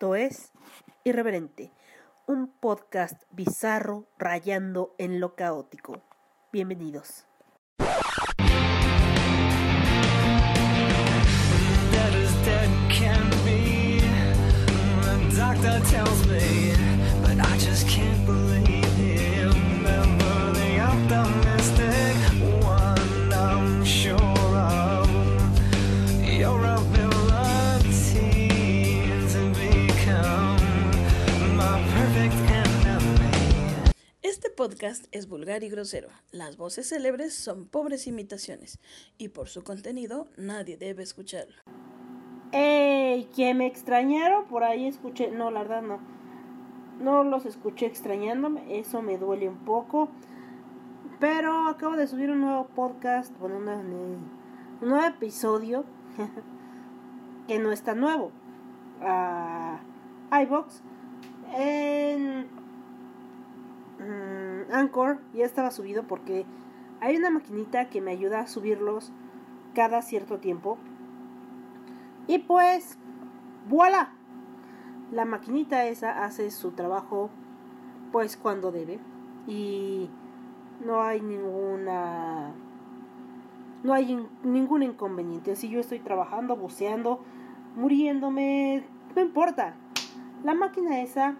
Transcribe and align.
Es 0.00 0.52
Irreverente, 1.04 1.72
un 2.26 2.48
podcast 2.48 3.22
bizarro 3.32 4.06
rayando 4.18 4.94
en 4.96 5.20
lo 5.20 5.34
caótico. 5.34 6.02
Bienvenidos. 6.50 7.26
Podcast 34.60 35.06
es 35.10 35.26
vulgar 35.26 35.64
y 35.64 35.70
grosero. 35.70 36.08
Las 36.32 36.58
voces 36.58 36.90
célebres 36.90 37.32
son 37.32 37.64
pobres 37.64 38.06
imitaciones 38.06 38.78
y 39.16 39.30
por 39.30 39.48
su 39.48 39.64
contenido 39.64 40.26
nadie 40.36 40.76
debe 40.76 41.02
escucharlo. 41.02 41.56
¡Ey! 42.52 43.24
¿Que 43.34 43.54
me 43.54 43.66
extrañaron? 43.66 44.44
Por 44.48 44.62
ahí 44.62 44.86
escuché. 44.86 45.30
No, 45.30 45.50
la 45.50 45.60
verdad 45.60 45.80
no. 45.80 45.98
No 47.00 47.24
los 47.24 47.46
escuché 47.46 47.86
extrañándome. 47.86 48.78
Eso 48.78 49.00
me 49.00 49.16
duele 49.16 49.48
un 49.48 49.64
poco. 49.64 50.10
Pero 51.20 51.66
acabo 51.68 51.96
de 51.96 52.06
subir 52.06 52.30
un 52.30 52.42
nuevo 52.42 52.66
podcast. 52.66 53.34
Bueno, 53.38 53.56
un 53.56 54.30
nuevo 54.82 55.06
episodio. 55.06 55.86
que 57.48 57.58
no 57.58 57.72
está 57.72 57.94
nuevo. 57.94 58.30
A 59.00 59.80
iBox. 60.42 60.82
En. 61.56 62.59
Mm, 64.00 64.72
Anchor. 64.72 65.18
Ya 65.34 65.44
estaba 65.44 65.70
subido 65.70 66.04
porque 66.04 66.44
hay 67.00 67.16
una 67.16 67.30
maquinita 67.30 67.88
que 67.88 68.00
me 68.00 68.10
ayuda 68.10 68.40
a 68.40 68.46
subirlos 68.46 69.12
cada 69.74 70.02
cierto 70.02 70.38
tiempo. 70.38 70.78
Y 72.26 72.38
pues, 72.38 72.98
voilà. 73.68 74.12
La 75.12 75.24
maquinita 75.24 75.86
esa 75.86 76.24
hace 76.24 76.50
su 76.50 76.72
trabajo 76.72 77.30
pues 78.12 78.36
cuando 78.36 78.72
debe. 78.72 78.98
Y 79.46 80.10
no 80.84 81.02
hay 81.02 81.20
ninguna... 81.20 82.52
No 83.82 83.94
hay 83.94 84.12
in- 84.12 84.28
ningún 84.42 84.82
inconveniente. 84.82 85.56
Si 85.56 85.68
yo 85.70 85.80
estoy 85.80 86.00
trabajando, 86.00 86.54
buceando, 86.56 87.20
muriéndome, 87.76 88.84
no 89.16 89.22
importa. 89.22 89.74
La 90.44 90.54
máquina 90.54 91.00
esa 91.00 91.36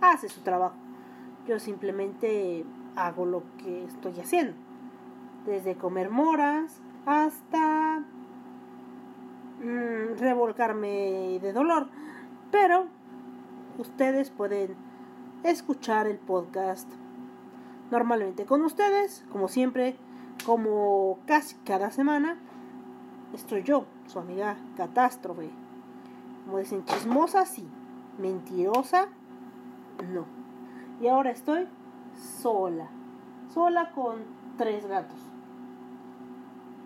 hace 0.00 0.28
su 0.28 0.40
trabajo. 0.40 0.74
Yo 1.46 1.58
simplemente 1.58 2.64
hago 2.96 3.26
lo 3.26 3.42
que 3.58 3.84
estoy 3.84 4.18
haciendo. 4.18 4.54
Desde 5.46 5.76
comer 5.76 6.10
moras 6.10 6.80
hasta 7.06 8.02
mm, 9.60 10.18
revolcarme 10.18 11.38
de 11.40 11.52
dolor. 11.52 11.88
Pero 12.50 12.86
ustedes 13.78 14.30
pueden 14.30 14.74
escuchar 15.42 16.06
el 16.06 16.16
podcast 16.18 16.88
normalmente 17.90 18.46
con 18.46 18.62
ustedes, 18.62 19.24
como 19.30 19.48
siempre, 19.48 19.96
como 20.46 21.18
casi 21.26 21.56
cada 21.64 21.90
semana. 21.90 22.38
Estoy 23.34 23.62
yo, 23.62 23.84
su 24.06 24.18
amiga 24.18 24.56
Catástrofe. 24.76 25.50
Como 26.46 26.58
dicen, 26.58 26.84
chismosa 26.84 27.44
sí, 27.46 27.68
mentirosa 28.18 29.08
no. 30.12 30.43
Y 31.00 31.08
ahora 31.08 31.30
estoy 31.30 31.66
sola, 32.16 32.88
sola 33.52 33.90
con 33.92 34.20
tres 34.56 34.86
gatos. 34.86 35.18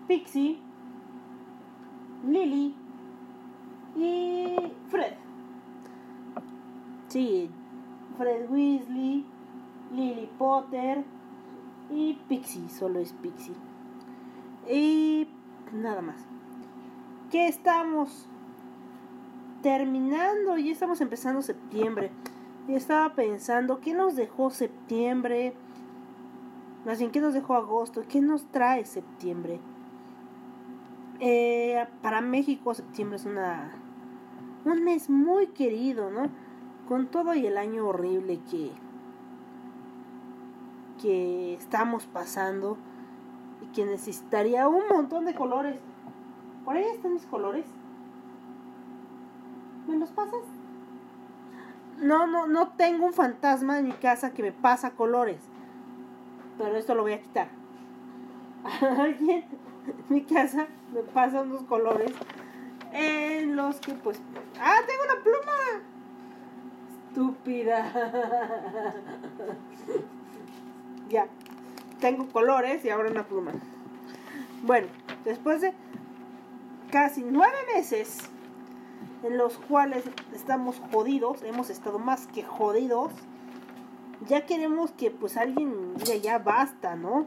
Pixie, 0.07 0.59
Lily 2.27 2.75
y 3.95 4.55
Fred. 4.89 5.13
Sí, 7.07 7.49
Fred 8.17 8.49
Weasley, 8.49 9.25
Lily 9.93 10.29
Potter 10.37 11.03
y 11.89 12.13
Pixie, 12.27 12.69
solo 12.69 12.99
es 12.99 13.13
Pixie. 13.13 13.55
Y 14.69 15.27
nada 15.73 16.01
más. 16.01 16.25
Que 17.31 17.47
estamos 17.47 18.27
terminando 19.61 20.57
y 20.57 20.71
estamos 20.71 21.01
empezando 21.01 21.41
septiembre. 21.41 22.11
Y 22.67 22.75
estaba 22.75 23.13
pensando, 23.15 23.79
¿qué 23.79 23.93
nos 23.93 24.15
dejó 24.15 24.49
septiembre? 24.51 25.53
Más 26.85 26.99
bien, 26.99 27.11
¿qué 27.11 27.19
nos 27.19 27.33
dejó 27.33 27.55
agosto? 27.55 28.03
¿Qué 28.07 28.21
nos 28.21 28.45
trae 28.51 28.85
septiembre? 28.85 29.59
Eh, 31.19 31.85
para 32.01 32.21
México 32.21 32.73
septiembre 32.73 33.17
es 33.17 33.25
una 33.25 33.73
un 34.65 34.83
mes 34.83 35.09
muy 35.09 35.47
querido, 35.47 36.09
¿no? 36.11 36.29
Con 36.87 37.07
todo 37.07 37.33
y 37.33 37.45
el 37.45 37.57
año 37.57 37.87
horrible 37.87 38.39
que 38.49 38.71
que 41.01 41.53
estamos 41.53 42.05
pasando 42.07 42.77
y 43.61 43.67
que 43.73 43.85
necesitaría 43.85 44.67
un 44.67 44.87
montón 44.89 45.25
de 45.25 45.33
colores. 45.33 45.79
Por 46.65 46.75
ahí 46.75 46.83
están 46.93 47.13
mis 47.13 47.25
colores. 47.25 47.65
¿Me 49.87 49.97
los 49.97 50.11
pasas? 50.11 50.43
No, 51.99 52.27
no, 52.27 52.47
no 52.47 52.69
tengo 52.69 53.05
un 53.05 53.13
fantasma 53.13 53.79
en 53.79 53.87
mi 53.87 53.91
casa 53.93 54.31
que 54.31 54.41
me 54.41 54.51
pasa 54.51 54.91
colores. 54.91 55.41
Pero 56.57 56.77
esto 56.77 56.95
lo 56.95 57.03
voy 57.03 57.13
a 57.13 57.21
quitar. 57.21 57.49
Alguien 58.81 59.45
en 59.87 60.13
mi 60.13 60.23
casa 60.23 60.67
me 60.93 61.01
pasa 61.01 61.41
unos 61.41 61.63
colores 61.63 62.11
en 62.93 63.55
los 63.55 63.79
que 63.79 63.93
pues... 63.93 64.21
¡Ah, 64.59 64.79
tengo 64.87 65.03
una 65.03 65.23
pluma! 65.23 65.83
Estúpida. 67.09 67.91
ya. 71.09 71.27
Tengo 71.99 72.29
colores 72.29 72.85
y 72.85 72.89
ahora 72.89 73.09
una 73.09 73.23
pluma. 73.23 73.51
Bueno, 74.63 74.87
después 75.25 75.61
de 75.61 75.73
casi 76.91 77.23
nueve 77.23 77.57
meses 77.73 78.19
en 79.23 79.37
los 79.37 79.57
cuales 79.57 80.03
estamos 80.33 80.81
jodidos, 80.91 81.43
hemos 81.43 81.69
estado 81.69 81.99
más 81.99 82.27
que 82.27 82.43
jodidos, 82.43 83.11
ya 84.27 84.45
queremos 84.45 84.91
que 84.91 85.11
pues 85.11 85.37
alguien 85.37 85.95
diga 85.95 86.15
ya 86.15 86.39
basta, 86.39 86.95
¿no? 86.95 87.25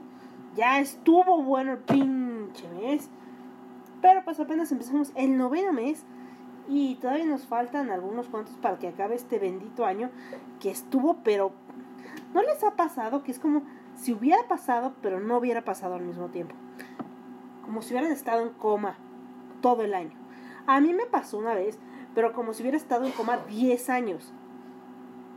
Ya 0.55 0.79
estuvo 0.81 1.43
bueno 1.43 1.73
el 1.73 1.79
pinche 1.79 2.69
mes. 2.69 3.09
Pero 4.01 4.25
pues 4.25 4.41
apenas 4.41 4.73
empezamos 4.73 5.13
el 5.15 5.39
noveno 5.39 5.73
mes 5.73 6.05
y 6.69 6.97
todavía 6.97 7.25
nos 7.25 7.47
faltan 7.47 7.91
algunos 7.91 8.29
cuantos 8.29 8.55
para 8.57 8.79
que 8.79 8.89
acabe 8.89 9.15
este 9.15 9.39
bendito 9.39 9.87
año 9.87 10.11
que 10.61 10.71
estuvo, 10.71 11.19
pero 11.23 11.53
¿no 12.35 12.43
les 12.43 12.63
ha 12.65 12.73
pasado 12.73 13.23
que 13.23 13.33
es 13.33 13.39
como 13.39 13.63
si 13.95 14.13
hubiera 14.13 14.47
pasado, 14.49 14.93
pero 15.03 15.21
no 15.21 15.39
hubiera 15.39 15.65
pasado 15.65 15.95
al 15.95 16.03
mismo 16.03 16.29
tiempo? 16.29 16.55
Como 17.65 17.81
si 17.81 17.95
hubieran 17.95 18.13
estado 18.13 18.43
en 18.43 18.51
coma 18.51 18.97
todo 19.61 19.83
el 19.83 19.95
año. 19.95 20.22
A 20.67 20.81
mí 20.81 20.93
me 20.95 21.07
pasó 21.07 21.39
una 21.39 21.55
vez, 21.55 21.79
pero 22.15 22.33
como 22.33 22.53
si 22.53 22.63
hubiera 22.63 22.77
estado 22.77 23.05
en 23.05 23.13
coma 23.13 23.39
10 23.49 23.91
años. 23.91 24.33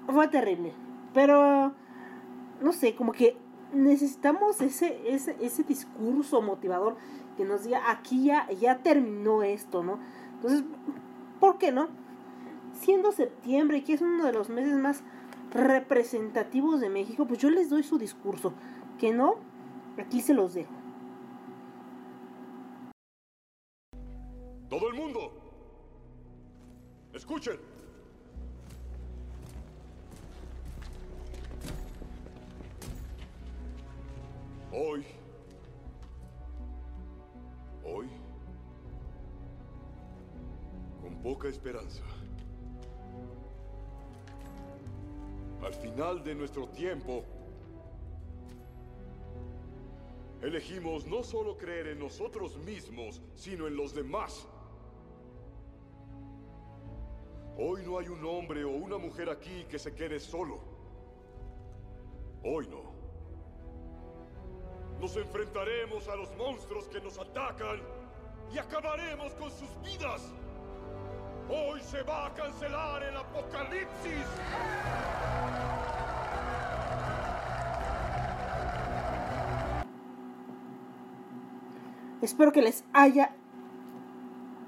Fue 0.07 0.27
terrible. 0.27 0.73
Pero, 1.13 1.73
no 2.61 2.71
sé, 2.71 2.95
como 2.95 3.11
que 3.11 3.37
necesitamos 3.73 4.61
ese, 4.61 5.01
ese, 5.13 5.35
ese 5.41 5.63
discurso 5.63 6.41
motivador 6.41 6.95
que 7.37 7.45
nos 7.45 7.63
diga, 7.63 7.89
aquí 7.89 8.25
ya, 8.25 8.49
ya 8.51 8.77
terminó 8.79 9.43
esto, 9.43 9.83
¿no? 9.83 9.99
Entonces, 10.35 10.63
¿por 11.39 11.57
qué 11.57 11.71
no? 11.71 11.87
Siendo 12.73 13.11
septiembre, 13.11 13.83
que 13.83 13.93
es 13.93 14.01
uno 14.01 14.25
de 14.25 14.33
los 14.33 14.49
meses 14.49 14.77
más 14.77 15.03
representativos 15.51 16.81
de 16.81 16.89
México, 16.89 17.25
pues 17.25 17.39
yo 17.39 17.49
les 17.49 17.69
doy 17.69 17.83
su 17.83 17.97
discurso. 17.97 18.53
Que 18.99 19.11
no, 19.11 19.35
aquí 19.97 20.21
se 20.21 20.33
los 20.33 20.53
dejo. 20.53 20.71
Todo 24.69 24.89
el 24.89 24.95
mundo. 24.95 25.31
Escuchen. 27.13 27.59
Hoy. 34.71 35.05
Hoy. 37.85 38.07
Con 41.01 41.15
poca 41.21 41.47
esperanza. 41.47 42.03
Al 45.63 45.73
final 45.73 46.23
de 46.23 46.35
nuestro 46.35 46.67
tiempo, 46.67 47.23
elegimos 50.41 51.05
no 51.07 51.23
solo 51.23 51.57
creer 51.57 51.87
en 51.87 51.99
nosotros 51.99 52.57
mismos, 52.57 53.21
sino 53.35 53.67
en 53.67 53.75
los 53.75 53.95
demás. 53.95 54.47
Hoy 57.57 57.83
no 57.85 57.99
hay 57.99 58.09
un 58.09 58.25
hombre 58.25 58.65
o 58.65 58.69
una 58.69 58.97
mujer 58.97 59.29
aquí 59.29 59.65
que 59.69 59.79
se 59.79 59.93
quede 59.93 60.19
solo. 60.19 60.59
Hoy 62.43 62.67
no. 62.67 62.93
Nos 64.99 65.15
enfrentaremos 65.15 66.07
a 66.09 66.15
los 66.15 66.35
monstruos 66.35 66.87
que 66.89 66.99
nos 66.99 67.17
atacan 67.17 67.79
y 68.53 68.57
acabaremos 68.57 69.33
con 69.35 69.49
sus 69.51 69.69
vidas. 69.81 70.33
Hoy 71.49 71.79
se 71.79 72.03
va 72.03 72.27
a 72.27 72.33
cancelar 72.33 73.03
el 73.03 73.15
apocalipsis. 73.15 74.27
Espero 82.21 82.51
que 82.51 82.61
les 82.61 82.83
haya 82.91 83.33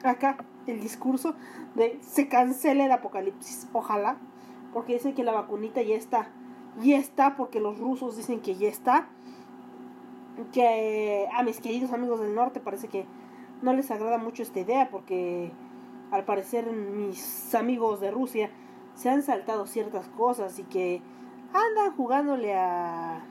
acá 0.04 0.38
el 0.68 0.82
discurso 0.82 1.36
de 1.76 2.00
se 2.02 2.28
cancele 2.28 2.86
el 2.86 2.92
apocalipsis. 2.92 3.68
Ojalá. 3.74 4.18
Porque 4.74 4.94
dicen 4.94 5.16
que 5.16 5.24
la 5.24 5.32
vacunita 5.32 5.82
ya 5.82 5.96
está. 5.96 6.30
Ya 6.82 6.98
está 6.98 7.36
porque 7.36 7.60
los 7.60 7.80
rusos 7.80 8.18
dicen 8.18 8.42
que 8.42 8.56
ya 8.56 8.68
está. 8.68 9.08
Que 10.54 11.28
a 11.34 11.44
mis 11.44 11.60
queridos 11.60 11.92
amigos 11.92 12.20
del 12.20 12.36
norte 12.36 12.60
parece 12.60 12.88
que 12.88 13.06
no 13.62 13.74
les 13.74 13.90
agrada 13.90 14.18
mucho 14.18 14.44
esta 14.44 14.60
idea 14.60 14.90
porque 14.90 15.52
al 16.12 16.26
parecer 16.26 16.72
mis 16.72 17.54
amigos 17.56 18.00
de 18.00 18.12
Rusia 18.12 18.52
se 18.94 19.10
han 19.10 19.24
saltado 19.24 19.66
ciertas 19.66 20.08
cosas 20.10 20.60
y 20.60 20.64
que 20.64 21.02
andan 21.54 21.96
jugándole 21.96 22.56
a, 22.56 23.24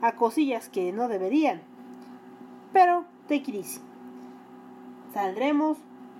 a 0.00 0.12
cosillas 0.16 0.68
que 0.68 0.92
no 0.92 1.08
deberían. 1.08 1.62
Pero, 2.72 3.04
take 3.28 3.50
it 3.50 3.54
easy. 3.54 3.80
Saldremos 5.12 5.78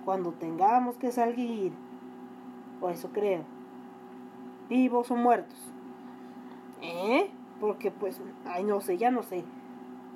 cuando 0.09 0.31
tengamos 0.31 0.97
que 0.97 1.11
salir. 1.11 1.71
O 2.81 2.89
eso 2.89 3.09
creo. 3.09 3.43
Vivos 4.67 5.11
o 5.11 5.15
muertos. 5.15 5.71
¿Eh? 6.81 7.29
Porque 7.59 7.91
pues, 7.91 8.19
ay 8.47 8.63
no 8.63 8.81
sé, 8.81 8.97
ya 8.97 9.11
no 9.11 9.21
sé. 9.21 9.43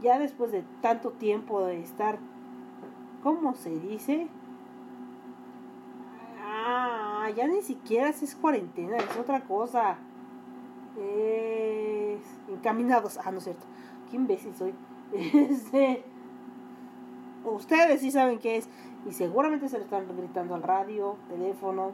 Ya 0.02 0.18
después 0.18 0.52
de 0.52 0.64
tanto 0.82 1.12
tiempo 1.12 1.62
de 1.62 1.80
estar, 1.80 2.18
¿cómo 3.22 3.54
se 3.54 3.70
dice? 3.70 4.30
Ah, 6.44 7.30
ya 7.38 7.48
ni 7.48 7.62
siquiera 7.62 8.10
es 8.10 8.36
cuarentena, 8.36 8.98
es 8.98 9.16
otra 9.16 9.42
cosa. 9.42 9.98
Es 10.98 12.20
encaminados. 12.50 13.20
Ah, 13.24 13.30
no 13.30 13.38
es 13.38 13.44
cierto. 13.44 13.68
Qué 14.10 14.16
imbécil 14.16 14.56
soy. 14.56 14.74
Este, 15.14 16.04
ustedes 17.46 18.02
sí 18.02 18.10
saben 18.10 18.40
qué 18.40 18.58
es. 18.58 18.68
Y 19.06 19.12
seguramente 19.12 19.68
se 19.68 19.78
lo 19.78 19.84
están 19.84 20.06
gritando 20.16 20.56
al 20.56 20.64
radio, 20.64 21.18
teléfono, 21.28 21.92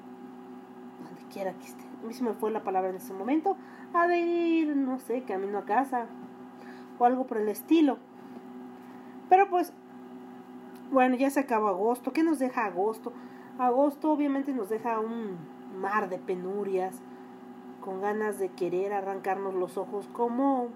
donde 1.04 1.22
quiera 1.34 1.54
que 1.54 1.66
esté. 1.66 1.84
A 2.04 2.08
mí 2.08 2.14
se 2.14 2.24
me 2.24 2.34
fue 2.34 2.52
la 2.52 2.64
palabra 2.64 2.90
en 2.90 2.96
ese 2.96 3.14
momento. 3.14 3.58
A 3.94 4.08
de 4.08 4.20
ir, 4.20 4.76
no 4.76 5.00
sé, 5.00 5.24
camino 5.24 5.58
a 5.58 5.66
casa. 5.66 6.06
O 6.98 7.06
algo 7.06 7.26
por 7.26 7.38
el 7.38 7.50
estilo. 7.50 7.98
Pero 9.28 9.50
pues, 9.50 9.74
bueno, 10.92 11.16
ya 11.16 11.30
se 11.30 11.40
acabó 11.40 11.68
agosto. 11.68 12.14
¿Qué 12.14 12.24
nos 12.24 12.40
deja 12.40 12.66
agosto? 12.66 13.12
Agosto 13.58 14.12
obviamente 14.12 14.54
nos 14.54 14.70
deja 14.70 15.00
un 15.00 15.38
mar 15.80 16.10
de 16.10 16.20
penurias. 16.20 17.02
Con 17.82 18.02
ganas 18.02 18.40
de 18.40 18.50
querer 18.50 18.94
arrancarnos 18.94 19.56
los 19.56 19.78
ojos 19.78 20.08
como 20.14 20.68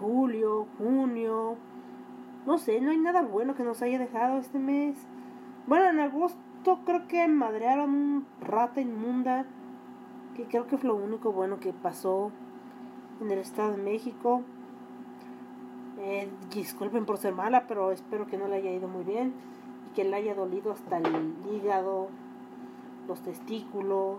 julio, 0.00 0.66
junio. 0.78 1.56
No 2.46 2.58
sé, 2.58 2.80
no 2.80 2.90
hay 2.90 2.98
nada 2.98 3.22
bueno 3.22 3.54
que 3.54 3.62
nos 3.62 3.82
haya 3.82 3.98
dejado 3.98 4.38
este 4.38 4.58
mes. 4.58 4.96
Bueno, 5.66 5.88
en 5.88 6.00
agosto 6.00 6.80
creo 6.84 7.08
que 7.08 7.26
madrearon 7.26 7.90
un 7.90 8.26
rata 8.40 8.80
inmunda. 8.80 9.46
Que 10.36 10.44
creo 10.44 10.66
que 10.66 10.76
fue 10.76 10.88
lo 10.88 10.96
único 10.96 11.32
bueno 11.32 11.58
que 11.60 11.72
pasó 11.72 12.30
en 13.20 13.30
el 13.30 13.38
Estado 13.38 13.72
de 13.72 13.82
México. 13.82 14.42
Eh, 15.98 16.28
disculpen 16.52 17.06
por 17.06 17.16
ser 17.16 17.34
mala, 17.34 17.66
pero 17.66 17.92
espero 17.92 18.26
que 18.26 18.36
no 18.36 18.46
le 18.46 18.56
haya 18.56 18.72
ido 18.72 18.88
muy 18.88 19.04
bien. 19.04 19.32
Y 19.88 19.94
que 19.94 20.04
le 20.04 20.16
haya 20.16 20.34
dolido 20.34 20.72
hasta 20.72 20.98
el 20.98 21.34
hígado, 21.50 22.08
los 23.08 23.22
testículos, 23.22 24.18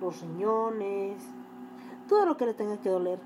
los 0.00 0.20
riñones. 0.22 1.22
Todo 2.08 2.26
lo 2.26 2.36
que 2.36 2.46
le 2.46 2.54
tenga 2.54 2.78
que 2.78 2.88
doler. 2.88 3.20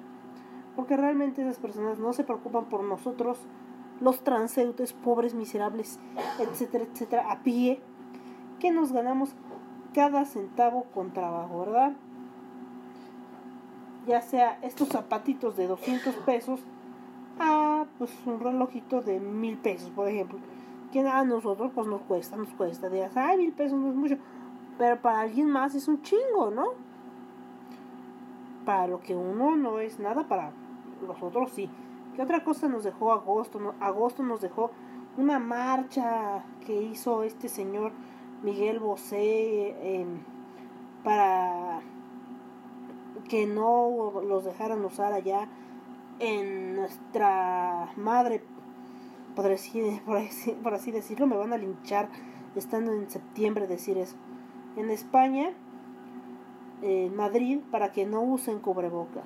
Porque 0.77 0.99
realmente 0.99 1.41
esas 1.41 1.59
personas 1.59 1.99
no 1.99 2.13
se 2.13 2.25
preocupan 2.25 2.67
por 2.67 2.83
nosotros, 2.83 3.39
los 4.03 4.25
transeúntes, 4.25 4.93
pobres, 4.93 5.35
miserables, 5.35 5.99
etcétera, 6.41 6.85
etcétera, 6.85 7.31
a 7.31 7.43
pie, 7.43 7.81
que 8.59 8.73
nos 8.73 8.93
ganamos 8.93 9.35
cada 9.95 10.25
centavo 10.25 10.87
con 10.93 11.13
trabajo, 11.13 11.61
¿verdad? 11.61 11.93
Ya 14.07 14.21
sea 14.21 14.59
estos 14.63 14.89
zapatitos 14.89 15.57
de 15.57 15.69
200 15.69 16.15
pesos 16.17 16.61
a 17.39 17.85
pues 17.99 18.11
un 18.27 18.41
relojito 18.41 19.03
de 19.03 19.21
mil 19.21 19.57
pesos, 19.59 19.91
por 19.91 20.09
ejemplo. 20.09 20.39
Que 20.93 21.01
a 21.01 21.25
nosotros 21.25 21.71
pues 21.73 21.87
nos 21.87 22.03
cuesta, 22.03 22.37
nos 22.37 22.49
cuesta. 22.51 22.89
Dirás, 22.89 23.17
ay, 23.17 23.39
mil 23.39 23.53
pesos 23.53 23.79
no 23.79 23.89
es 23.89 23.95
mucho. 23.95 24.17
Pero 24.79 25.01
para 25.01 25.21
alguien 25.21 25.49
más 25.49 25.75
es 25.77 25.87
un 25.87 26.03
chingo, 26.03 26.51
¿no? 26.51 26.71
Para 28.65 28.89
lo 28.89 29.01
que 29.01 29.15
uno 29.15 29.57
no 29.57 29.79
es 29.79 30.01
nada, 30.01 30.27
para 30.27 30.51
los 31.07 31.23
otros 31.23 31.53
sí. 31.53 31.71
¿Qué 32.15 32.21
otra 32.21 32.45
cosa 32.45 32.69
nos 32.69 32.85
dejó 32.85 33.13
agosto? 33.13 33.75
Agosto 33.81 34.23
nos 34.23 34.43
dejó 34.43 34.71
una 35.17 35.39
marcha 35.39 36.45
que 36.67 36.83
hizo 36.83 37.23
este 37.23 37.49
señor 37.49 37.93
Miguel 38.43 38.81
Bosé 38.81 39.21
eh, 39.81 40.07
para 41.03 41.81
que 43.31 43.47
no 43.47 44.21
los 44.27 44.45
dejaran 44.45 44.85
usar 44.85 45.15
allá 45.15 45.49
en 46.19 46.77
nuestra 46.77 47.91
madre, 47.97 48.43
por 49.35 49.51
así, 49.51 50.01
por 50.05 50.19
así, 50.19 50.51
por 50.51 50.75
así 50.75 50.91
decirlo, 50.91 51.27
me 51.27 51.37
van 51.37 51.55
a 51.55 51.57
linchar 51.57 52.11
estando 52.55 52.93
en 52.93 53.11
septiembre 53.11 53.67
decir 53.67 53.97
eso. 53.97 54.17
En 54.77 54.91
España, 54.91 55.53
en 56.83 57.17
Madrid, 57.17 57.61
para 57.71 57.91
que 57.93 58.05
no 58.05 58.21
usen 58.21 58.59
cubrebocas. 58.59 59.25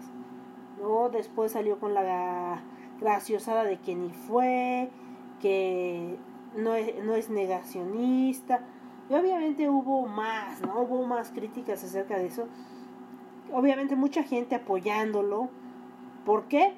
¿no? 0.81 1.09
Después 1.09 1.53
salió 1.53 1.79
con 1.81 1.95
la 1.95 2.63
graciosada 3.01 3.65
de 3.65 3.79
que 3.79 3.95
ni 3.95 4.11
fue, 4.11 4.91
que 5.41 6.17
no 6.57 6.75
es, 6.75 7.05
no 7.05 7.15
es 7.15 7.31
negacionista. 7.31 8.61
Y 9.09 9.15
obviamente 9.15 9.69
hubo 9.69 10.07
más, 10.07 10.61
¿no? 10.63 10.81
Hubo 10.81 11.07
más 11.07 11.31
críticas 11.31 11.85
acerca 11.85 12.17
de 12.17 12.27
eso. 12.27 12.49
Obviamente 13.53 13.97
mucha 13.97 14.23
gente 14.23 14.55
apoyándolo. 14.55 15.49
¿Por 16.25 16.45
qué? 16.45 16.75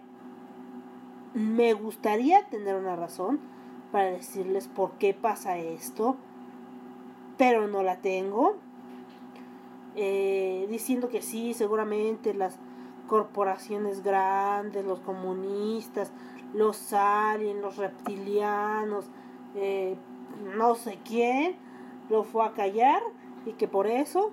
Me 1.34 1.72
gustaría 1.72 2.46
tener 2.48 2.76
una 2.76 2.96
razón 2.96 3.40
para 3.92 4.10
decirles 4.10 4.68
por 4.68 4.92
qué 4.92 5.14
pasa 5.14 5.58
esto, 5.58 6.16
pero 7.36 7.68
no 7.68 7.82
la 7.82 8.00
tengo. 8.00 8.56
Eh, 9.96 10.66
diciendo 10.70 11.08
que 11.08 11.22
sí, 11.22 11.54
seguramente 11.54 12.34
las 12.34 12.58
corporaciones 13.08 14.04
grandes, 14.04 14.84
los 14.84 15.00
comunistas, 15.00 16.12
los 16.54 16.92
aliens, 16.92 17.60
los 17.60 17.76
reptilianos, 17.76 19.06
eh, 19.56 19.96
no 20.56 20.76
sé 20.76 20.98
quién, 21.04 21.56
lo 22.08 22.22
fue 22.22 22.44
a 22.46 22.52
callar 22.52 23.02
y 23.44 23.52
que 23.52 23.66
por 23.66 23.88
eso, 23.88 24.30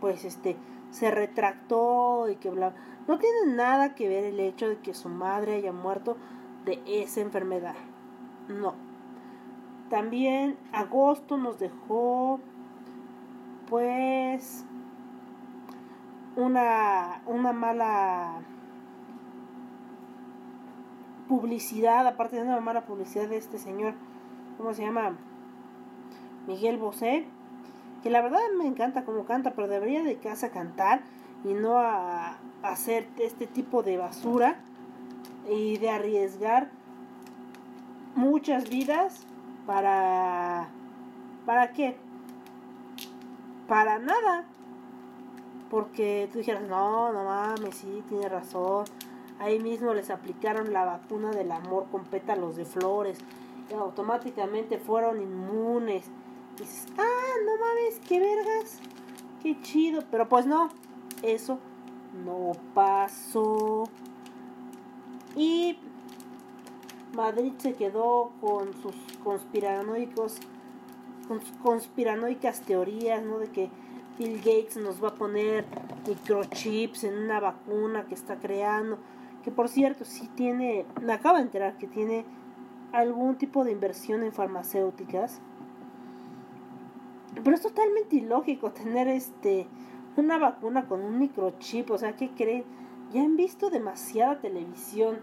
pues 0.00 0.24
este, 0.24 0.56
se 0.90 1.10
retractó 1.10 2.28
y 2.30 2.36
que 2.36 2.50
bla. 2.50 2.74
No 3.06 3.18
tiene 3.18 3.54
nada 3.54 3.94
que 3.94 4.08
ver 4.08 4.24
el 4.24 4.40
hecho 4.40 4.68
de 4.68 4.78
que 4.78 4.94
su 4.94 5.08
madre 5.08 5.56
haya 5.56 5.72
muerto 5.72 6.16
de 6.64 6.80
esa 6.86 7.20
enfermedad. 7.20 7.74
No. 8.48 8.74
También 9.90 10.56
agosto 10.72 11.36
nos 11.36 11.58
dejó, 11.58 12.40
pues, 13.68 14.64
una, 16.36 17.22
una 17.26 17.52
mala 17.52 18.42
publicidad, 21.28 22.06
aparte 22.06 22.36
de 22.36 22.42
una 22.42 22.60
mala 22.60 22.82
publicidad 22.82 23.28
de 23.28 23.36
este 23.36 23.58
señor, 23.58 23.94
¿cómo 24.56 24.74
se 24.74 24.82
llama? 24.82 25.16
Miguel 26.46 26.76
Bosé, 26.76 27.26
que 28.02 28.10
la 28.10 28.20
verdad 28.20 28.40
me 28.58 28.66
encanta 28.66 29.04
como 29.04 29.24
canta, 29.24 29.52
pero 29.52 29.68
debería 29.68 30.02
dedicarse 30.02 30.46
a 30.46 30.50
cantar 30.50 31.02
y 31.44 31.54
no 31.54 31.78
a, 31.78 32.38
a 32.62 32.68
hacer 32.68 33.08
este 33.18 33.46
tipo 33.46 33.82
de 33.82 33.96
basura 33.96 34.56
y 35.48 35.78
de 35.78 35.90
arriesgar 35.90 36.70
muchas 38.14 38.68
vidas 38.68 39.26
para 39.66 40.68
para 41.46 41.72
qué 41.72 41.96
para 43.66 43.98
nada 43.98 44.44
porque 45.74 46.28
tú 46.32 46.38
dijeras 46.38 46.62
no 46.62 47.12
no 47.12 47.24
mames 47.24 47.74
sí 47.74 48.02
tiene 48.08 48.28
razón 48.28 48.84
ahí 49.40 49.58
mismo 49.58 49.92
les 49.92 50.10
aplicaron 50.10 50.72
la 50.72 50.84
vacuna 50.84 51.32
del 51.32 51.50
amor 51.50 51.86
con 51.90 52.04
pétalos 52.04 52.54
de 52.56 52.64
flores 52.64 53.18
automáticamente 53.76 54.78
fueron 54.78 55.20
inmunes 55.20 56.04
dices 56.56 56.86
ah 56.96 57.34
no 57.44 57.52
mames 57.58 58.00
qué 58.06 58.20
vergas 58.20 58.80
qué 59.44 59.60
chido, 59.60 60.02
pero 60.10 60.26
pues 60.26 60.46
no, 60.46 60.70
eso 61.22 61.58
no 62.24 62.52
pasó. 62.72 63.84
Y 65.36 65.78
Madrid 67.14 67.52
se 67.58 67.74
quedó 67.74 68.32
con 68.40 68.72
sus 68.80 68.96
conspiranoicos, 69.22 70.38
con 71.28 71.42
sus 71.42 71.56
conspiranoicas 71.58 72.62
teorías, 72.62 73.22
¿no? 73.22 73.38
De 73.38 73.48
que 73.48 73.68
Bill 74.18 74.38
Gates 74.38 74.76
nos 74.76 75.02
va 75.02 75.08
a 75.08 75.14
poner 75.14 75.64
microchips 76.06 77.04
en 77.04 77.18
una 77.18 77.40
vacuna 77.40 78.04
que 78.06 78.14
está 78.14 78.36
creando. 78.36 78.98
Que 79.42 79.50
por 79.50 79.68
cierto, 79.68 80.04
sí 80.04 80.28
tiene, 80.36 80.86
me 81.02 81.12
acabo 81.12 81.36
de 81.36 81.42
enterar 81.42 81.76
que 81.78 81.88
tiene 81.88 82.24
algún 82.92 83.36
tipo 83.36 83.64
de 83.64 83.72
inversión 83.72 84.22
en 84.22 84.32
farmacéuticas. 84.32 85.40
Pero 87.42 87.56
es 87.56 87.62
totalmente 87.62 88.16
ilógico 88.16 88.70
tener 88.70 89.08
este 89.08 89.66
una 90.16 90.38
vacuna 90.38 90.86
con 90.86 91.02
un 91.02 91.18
microchip. 91.18 91.90
O 91.90 91.98
sea, 91.98 92.14
¿qué 92.14 92.30
creen? 92.30 92.64
Ya 93.12 93.22
han 93.22 93.36
visto 93.36 93.68
demasiada 93.68 94.38
televisión. 94.38 95.18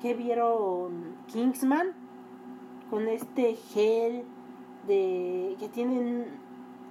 ¿Qué 0.00 0.14
vieron 0.14 1.16
Kingsman? 1.26 1.88
Con 2.90 3.08
este 3.08 3.56
gel 3.56 4.24
de 4.86 5.56
que 5.58 5.68
tienen 5.68 6.26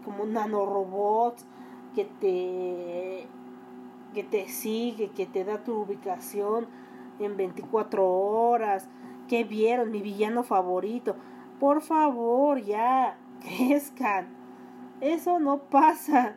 como 0.03 0.25
nanorobots 0.25 1.45
que 1.95 2.05
te 2.05 3.27
que 4.13 4.23
te 4.23 4.47
sigue, 4.47 5.11
que 5.11 5.25
te 5.25 5.43
da 5.43 5.63
tu 5.63 5.81
ubicación 5.81 6.67
en 7.19 7.37
24 7.37 8.07
horas. 8.07 8.87
¿Qué 9.27 9.43
vieron? 9.43 9.91
Mi 9.91 10.01
villano 10.01 10.43
favorito. 10.43 11.15
Por 11.59 11.81
favor, 11.81 12.59
ya, 12.61 13.17
crezcan. 13.41 14.27
Eso 15.01 15.39
no 15.39 15.59
pasa. 15.59 16.35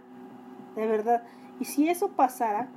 De 0.76 0.86
verdad. 0.86 1.22
Y 1.60 1.64
si 1.64 1.88
eso 1.88 2.08
pasara, 2.08 2.68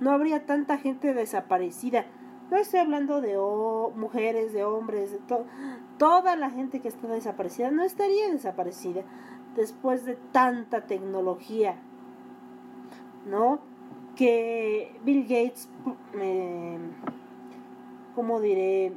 no 0.00 0.12
habría 0.12 0.46
tanta 0.46 0.78
gente 0.78 1.14
desaparecida. 1.14 2.06
No 2.50 2.56
estoy 2.56 2.80
hablando 2.80 3.20
de 3.20 3.36
mujeres, 3.96 4.52
de 4.52 4.64
hombres, 4.64 5.10
de 5.10 5.18
to 5.18 5.44
toda 5.98 6.36
la 6.36 6.50
gente 6.50 6.80
que 6.80 6.88
está 6.88 7.08
desaparecida 7.08 7.70
no 7.72 7.82
estaría 7.82 8.30
desaparecida 8.30 9.02
después 9.58 10.04
de 10.04 10.14
tanta 10.14 10.86
tecnología. 10.86 11.74
¿No? 13.26 13.58
Que 14.14 14.96
Bill 15.04 15.22
Gates, 15.22 15.68
eh, 16.14 16.78
¿cómo 18.14 18.40
diré? 18.40 18.92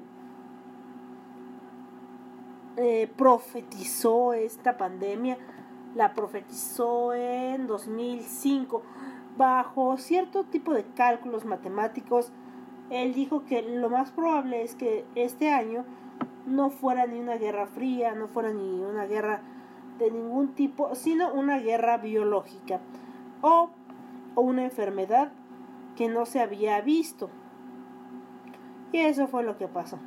Eh, 2.77 3.11
profetizó 3.17 4.33
esta 4.33 4.77
pandemia, 4.77 5.37
la 5.95 6.13
profetizó 6.13 7.13
en 7.13 7.67
2005 7.67 8.83
bajo 9.37 9.97
cierto 9.97 10.43
tipo 10.43 10.73
de 10.73 10.85
cálculos 10.85 11.43
matemáticos. 11.43 12.31
Él 12.91 13.13
dijo 13.13 13.45
que 13.45 13.63
lo 13.63 13.89
más 13.89 14.11
probable 14.11 14.61
es 14.61 14.75
que 14.75 15.05
este 15.15 15.51
año 15.51 15.85
no 16.45 16.69
fuera 16.69 17.07
ni 17.07 17.19
una 17.19 17.37
guerra 17.37 17.65
fría, 17.65 18.13
no 18.13 18.27
fuera 18.27 18.53
ni 18.53 18.83
una 18.83 19.05
guerra 19.05 19.41
de 20.01 20.11
ningún 20.11 20.53
tipo, 20.53 20.95
sino 20.95 21.33
una 21.33 21.59
guerra 21.59 21.97
biológica 21.97 22.79
o, 23.41 23.69
o 24.35 24.41
una 24.41 24.63
enfermedad 24.63 25.31
que 25.95 26.09
no 26.09 26.25
se 26.25 26.41
había 26.41 26.81
visto. 26.81 27.29
Y 28.91 28.99
eso 28.99 29.27
fue 29.27 29.43
lo 29.43 29.57
que 29.57 29.67
pasó 29.67 29.99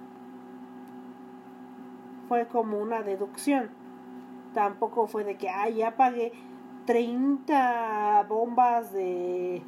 fue 2.29 2.47
como 2.47 2.79
una 2.79 3.03
deducción. 3.03 3.71
Tampoco 4.53 5.07
fue 5.07 5.25
de 5.25 5.37
que, 5.37 5.49
ay, 5.49 5.77
ya 5.77 5.97
pagué 5.97 6.33
30 6.87 8.27
bombas 8.29 8.93
de 8.93 9.63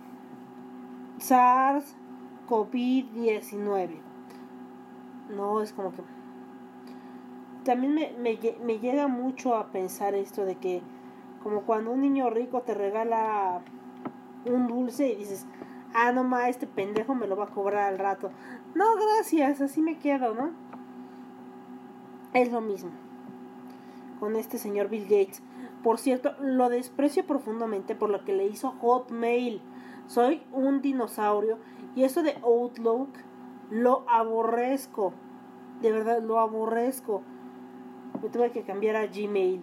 SARS 1.19 1.97
COVID-19. 2.49 4.01
No, 5.37 5.61
es 5.61 5.73
como 5.73 5.93
que... 5.93 6.03
También 7.67 7.95
me, 7.95 8.15
me, 8.65 8.79
llega 8.79 9.09
mucho 9.09 9.57
a 9.57 9.73
pensar 9.73 10.15
esto 10.15 10.45
de 10.45 10.55
que, 10.55 10.83
como 11.43 11.63
cuando 11.63 11.91
un 11.91 12.01
niño 12.01 12.31
rico 12.31 12.63
te 12.63 12.75
regala 12.75 13.61
un 14.45 14.69
dulce 14.69 15.09
y 15.09 15.17
dices, 15.17 15.47
ah, 15.93 16.13
no 16.13 16.23
ma, 16.23 16.49
este 16.49 16.69
pendejo 16.69 17.17
me 17.17 17.27
lo 17.27 17.37
va 17.37 17.47
a 17.47 17.49
cobrar 17.49 17.93
al 17.93 17.99
rato. 17.99 18.31
No, 18.77 18.85
gracias, 18.95 19.61
así 19.61 19.83
me 19.83 19.99
quedo, 19.99 20.33
¿no? 20.33 20.53
Es 22.35 22.53
lo 22.53 22.61
mismo 22.61 22.93
con 24.21 24.37
este 24.37 24.59
señor 24.59 24.89
Bill 24.89 25.05
Gates. 25.05 25.43
Por 25.83 25.99
cierto, 25.99 26.35
lo 26.41 26.69
desprecio 26.69 27.27
profundamente 27.27 27.97
por 27.97 28.11
lo 28.11 28.25
que 28.25 28.33
le 28.33 28.47
hizo 28.47 28.77
Hotmail. 28.81 29.61
Soy 30.07 30.41
un 30.53 30.83
dinosaurio 30.83 31.59
y 31.97 32.05
eso 32.05 32.23
de 32.23 32.37
Outlook 32.43 33.09
lo 33.71 34.09
aborrezco. 34.09 35.13
De 35.83 35.91
verdad, 35.91 36.23
lo 36.23 36.39
aborrezco. 36.39 37.23
Me 38.23 38.29
tuve 38.29 38.51
que 38.51 38.63
cambiar 38.63 38.97
a 38.97 39.07
Gmail. 39.07 39.63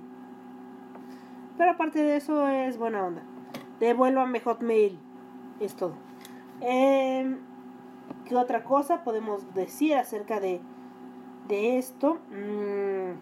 Pero 1.58 1.72
aparte 1.72 2.04
de 2.04 2.18
eso 2.18 2.48
es 2.48 2.78
buena 2.78 3.06
onda. 3.06 3.24
Devuélvame 3.80 4.40
Hotmail. 4.40 5.00
Es 5.60 5.76
todo. 5.76 5.94
Eh, 6.62 7.38
¿Qué 8.26 8.36
otra 8.36 8.64
cosa 8.64 9.04
podemos 9.04 9.54
decir 9.54 9.96
acerca 9.96 10.40
de 10.40 10.62
de 11.48 11.78
esto. 11.78 12.20
Mm, 12.32 13.14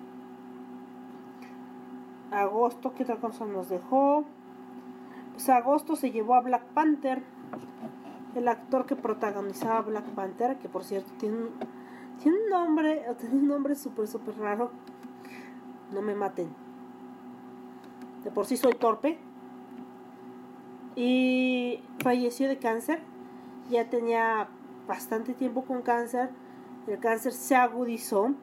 agosto, 2.33 2.93
¿qué 2.93 3.03
otra 3.03 3.17
cosa 3.17 3.45
nos 3.45 3.69
dejó? 3.69 4.25
Pues 5.33 5.49
agosto 5.49 5.95
se 5.95 6.11
llevó 6.11 6.35
a 6.35 6.41
Black 6.41 6.63
Panther. 6.73 7.23
El 8.35 8.47
actor 8.47 8.85
que 8.85 8.95
protagonizaba 8.95 9.81
Black 9.81 10.05
Panther, 10.11 10.57
que 10.57 10.69
por 10.69 10.83
cierto 10.83 11.11
tiene 11.17 11.49
tiene 12.21 12.37
un 12.43 12.49
nombre, 12.49 13.03
tiene 13.19 13.35
un 13.35 13.47
nombre 13.47 13.75
súper, 13.75 14.07
súper 14.07 14.37
raro. 14.37 14.71
No 15.91 16.01
me 16.01 16.15
maten. 16.15 16.49
De 18.23 18.31
por 18.31 18.45
sí 18.45 18.57
soy 18.57 18.73
torpe. 18.73 19.19
Y 20.95 21.81
falleció 22.03 22.47
de 22.47 22.57
cáncer. 22.57 23.01
Ya 23.69 23.89
tenía 23.89 24.47
bastante 24.87 25.33
tiempo 25.33 25.63
con 25.63 25.81
cáncer 25.81 26.29
el 26.87 26.99
cáncer 26.99 27.33
se 27.33 27.55
agudizó 27.55 28.33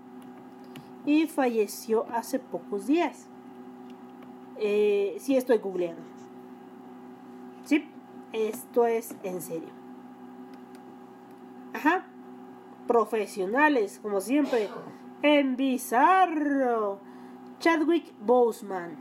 y 1.04 1.26
falleció 1.26 2.06
hace 2.12 2.38
pocos 2.38 2.86
días. 2.86 3.26
Eh, 4.56 5.16
sí, 5.20 5.36
estoy 5.36 5.58
googleando. 5.58 6.02
Sí, 7.64 7.88
esto 8.32 8.86
es 8.86 9.14
en 9.22 9.42
serio. 9.42 9.70
Ajá. 11.72 12.06
Profesionales, 12.86 13.98
como 14.02 14.20
siempre. 14.20 14.68
En 15.22 15.56
bizarro. 15.56 17.00
Chadwick 17.60 18.14
Boseman 18.20 18.96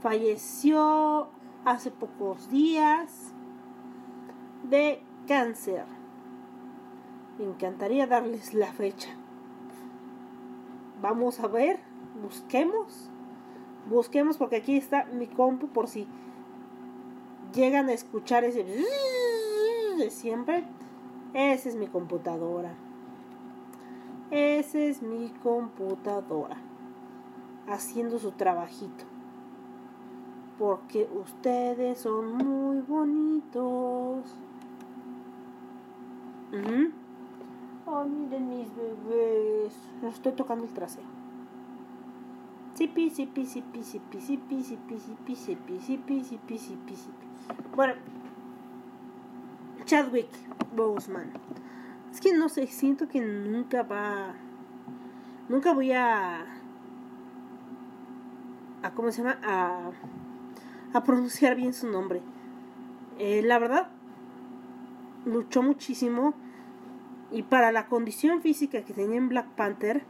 falleció 0.00 1.28
hace 1.66 1.90
pocos 1.90 2.48
días 2.48 3.34
de 4.62 5.02
cáncer. 5.28 5.84
Me 7.38 7.44
encantaría 7.44 8.06
darles 8.06 8.54
la 8.54 8.72
fecha. 8.72 9.10
Vamos 11.02 11.38
a 11.40 11.48
ver, 11.48 11.80
busquemos. 12.22 13.10
Busquemos 13.90 14.38
porque 14.38 14.56
aquí 14.56 14.78
está 14.78 15.04
mi 15.12 15.26
compu 15.26 15.68
por 15.68 15.86
si 15.86 16.08
llegan 17.52 17.90
a 17.90 17.92
escuchar 17.92 18.44
ese 18.44 18.64
de 19.98 20.10
siempre. 20.10 20.64
Esa 21.34 21.68
es 21.68 21.76
mi 21.76 21.88
computadora. 21.88 22.74
Esa 24.30 24.78
es 24.78 25.02
mi 25.02 25.28
computadora. 25.42 26.65
Haciendo 27.68 28.18
su 28.18 28.32
trabajito. 28.32 29.04
Porque 30.58 31.08
ustedes 31.12 31.98
son 31.98 32.36
muy 32.36 32.80
bonitos. 32.80 34.36
Oh, 37.86 38.04
miren 38.04 38.48
mis 38.48 38.68
bebés. 38.74 39.74
estoy 40.02 40.32
tocando 40.32 40.64
el 40.64 40.72
trasero. 40.72 41.06
Sipi, 42.74 43.10
sipi, 43.10 43.46
sipi, 43.46 43.82
sipi, 43.82 44.20
sipi, 44.20 44.62
sipi, 44.62 44.98
sipi, 44.98 45.36
sipi, 45.36 45.80
sipi, 45.80 46.24
sipi, 46.24 46.58
sipi, 46.58 46.96
sipi. 46.96 47.26
Bueno. 47.74 47.94
Chadwick 49.84 50.28
Boseman. 50.74 51.30
Es 52.12 52.20
que 52.20 52.34
no 52.34 52.48
sé, 52.48 52.66
siento 52.66 53.08
que 53.08 53.20
nunca 53.20 53.82
va... 53.82 54.34
Nunca 55.48 55.72
voy 55.72 55.92
a... 55.92 56.44
a 58.86 58.92
¿Cómo 58.92 59.10
se 59.10 59.22
llama? 59.22 59.38
A, 59.42 61.02
pronunciar 61.04 61.56
bien 61.56 61.74
su 61.74 61.88
nombre. 61.90 62.22
Eh, 63.18 63.42
la 63.42 63.58
verdad, 63.58 63.88
luchó 65.26 65.62
muchísimo 65.62 66.32
y 67.30 67.42
para 67.42 67.70
la 67.70 67.86
condición 67.86 68.40
física 68.40 68.82
que 68.82 68.94
tenía 68.94 69.18
en 69.18 69.28
Black 69.28 69.46
Panther, 69.56 70.04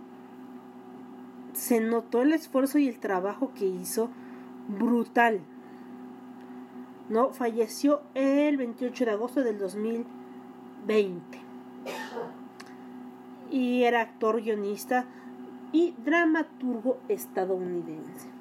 se 1.54 1.80
notó 1.80 2.22
el 2.22 2.32
esfuerzo 2.32 2.78
y 2.78 2.86
el 2.88 3.00
trabajo 3.00 3.52
que 3.54 3.64
hizo 3.66 4.10
brutal. 4.68 5.40
no 7.08 7.30
falleció 7.32 8.02
el 8.14 8.56
28 8.56 9.04
de 9.06 9.10
agosto 9.10 9.42
del 9.42 9.58
2020 9.58 11.38
y 13.50 13.84
era 13.84 14.02
actor 14.02 14.42
guionista 14.42 15.06
y 15.72 15.94
dramaturgo 16.04 16.98
estadounidense 17.08 18.35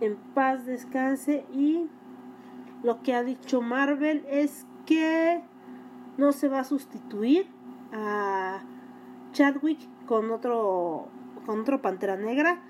en 0.00 0.16
paz 0.34 0.66
descanse 0.66 1.44
y 1.52 1.88
lo 2.82 3.02
que 3.02 3.14
ha 3.14 3.22
dicho 3.22 3.60
Marvel 3.60 4.24
es 4.28 4.66
que 4.86 5.42
no 6.16 6.32
se 6.32 6.48
va 6.48 6.60
a 6.60 6.64
sustituir 6.64 7.46
a 7.92 8.62
Chadwick 9.32 9.78
con 10.06 10.30
otro 10.30 11.08
con 11.46 11.60
otro 11.60 11.82
Pantera 11.82 12.16
Negra. 12.16 12.60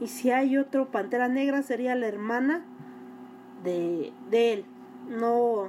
Y 0.00 0.08
si 0.08 0.30
hay 0.30 0.56
otro 0.56 0.90
Pantera 0.90 1.28
Negra 1.28 1.62
sería 1.62 1.94
la 1.94 2.08
hermana 2.08 2.64
de, 3.62 4.12
de 4.30 4.52
él. 4.52 4.64
No 5.08 5.68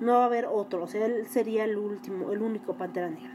no 0.00 0.14
va 0.14 0.22
a 0.22 0.26
haber 0.26 0.46
otro. 0.46 0.84
O 0.84 0.86
sea 0.86 1.04
él 1.06 1.26
sería 1.26 1.64
el 1.64 1.76
último 1.76 2.32
el 2.32 2.42
único 2.42 2.74
Pantera 2.74 3.10
Negra. 3.10 3.32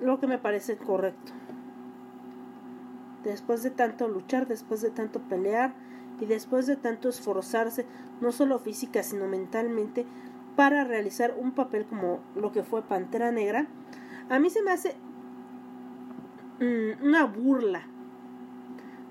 Lo 0.00 0.18
que 0.18 0.26
me 0.26 0.38
parece 0.38 0.76
correcto 0.76 1.33
después 3.30 3.62
de 3.62 3.70
tanto 3.70 4.08
luchar 4.08 4.46
después 4.46 4.80
de 4.80 4.90
tanto 4.90 5.20
pelear 5.20 5.74
y 6.20 6.26
después 6.26 6.66
de 6.66 6.76
tanto 6.76 7.08
esforzarse 7.08 7.86
no 8.20 8.32
solo 8.32 8.58
física 8.58 9.02
sino 9.02 9.26
mentalmente 9.26 10.06
para 10.56 10.84
realizar 10.84 11.34
un 11.38 11.52
papel 11.52 11.84
como 11.86 12.20
lo 12.36 12.52
que 12.52 12.62
fue 12.62 12.82
Pantera 12.82 13.32
Negra 13.32 13.66
a 14.28 14.38
mí 14.38 14.50
se 14.50 14.62
me 14.62 14.70
hace 14.70 14.94
mm, 16.60 17.04
una 17.04 17.24
burla, 17.24 17.86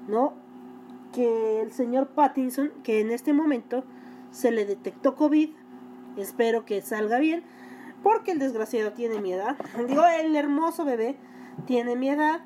¿no? 0.08 0.34
Que 1.13 1.62
el 1.62 1.72
señor 1.72 2.10
Pattinson, 2.10 2.72
que 2.84 3.00
en 3.00 3.12
este 3.12 3.34
momento 3.34 3.84
se 4.32 4.51
le 4.51 4.65
detectó 4.65 5.15
COVID, 5.15 5.51
espero 6.17 6.65
que 6.65 6.82
salga 6.82 7.20
bien, 7.20 7.43
porque 8.01 8.32
el 8.32 8.39
desgraciado 8.39 8.93
tiene 8.93 9.22
mi 9.22 9.34
edad, 9.34 9.55
digo, 9.88 10.03
el 10.05 10.36
hermoso 10.36 10.84
bebé 10.84 11.15
tiene 11.67 11.96
mi 11.96 12.10
edad, 12.10 12.41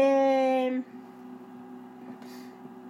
eh, 0.00 0.82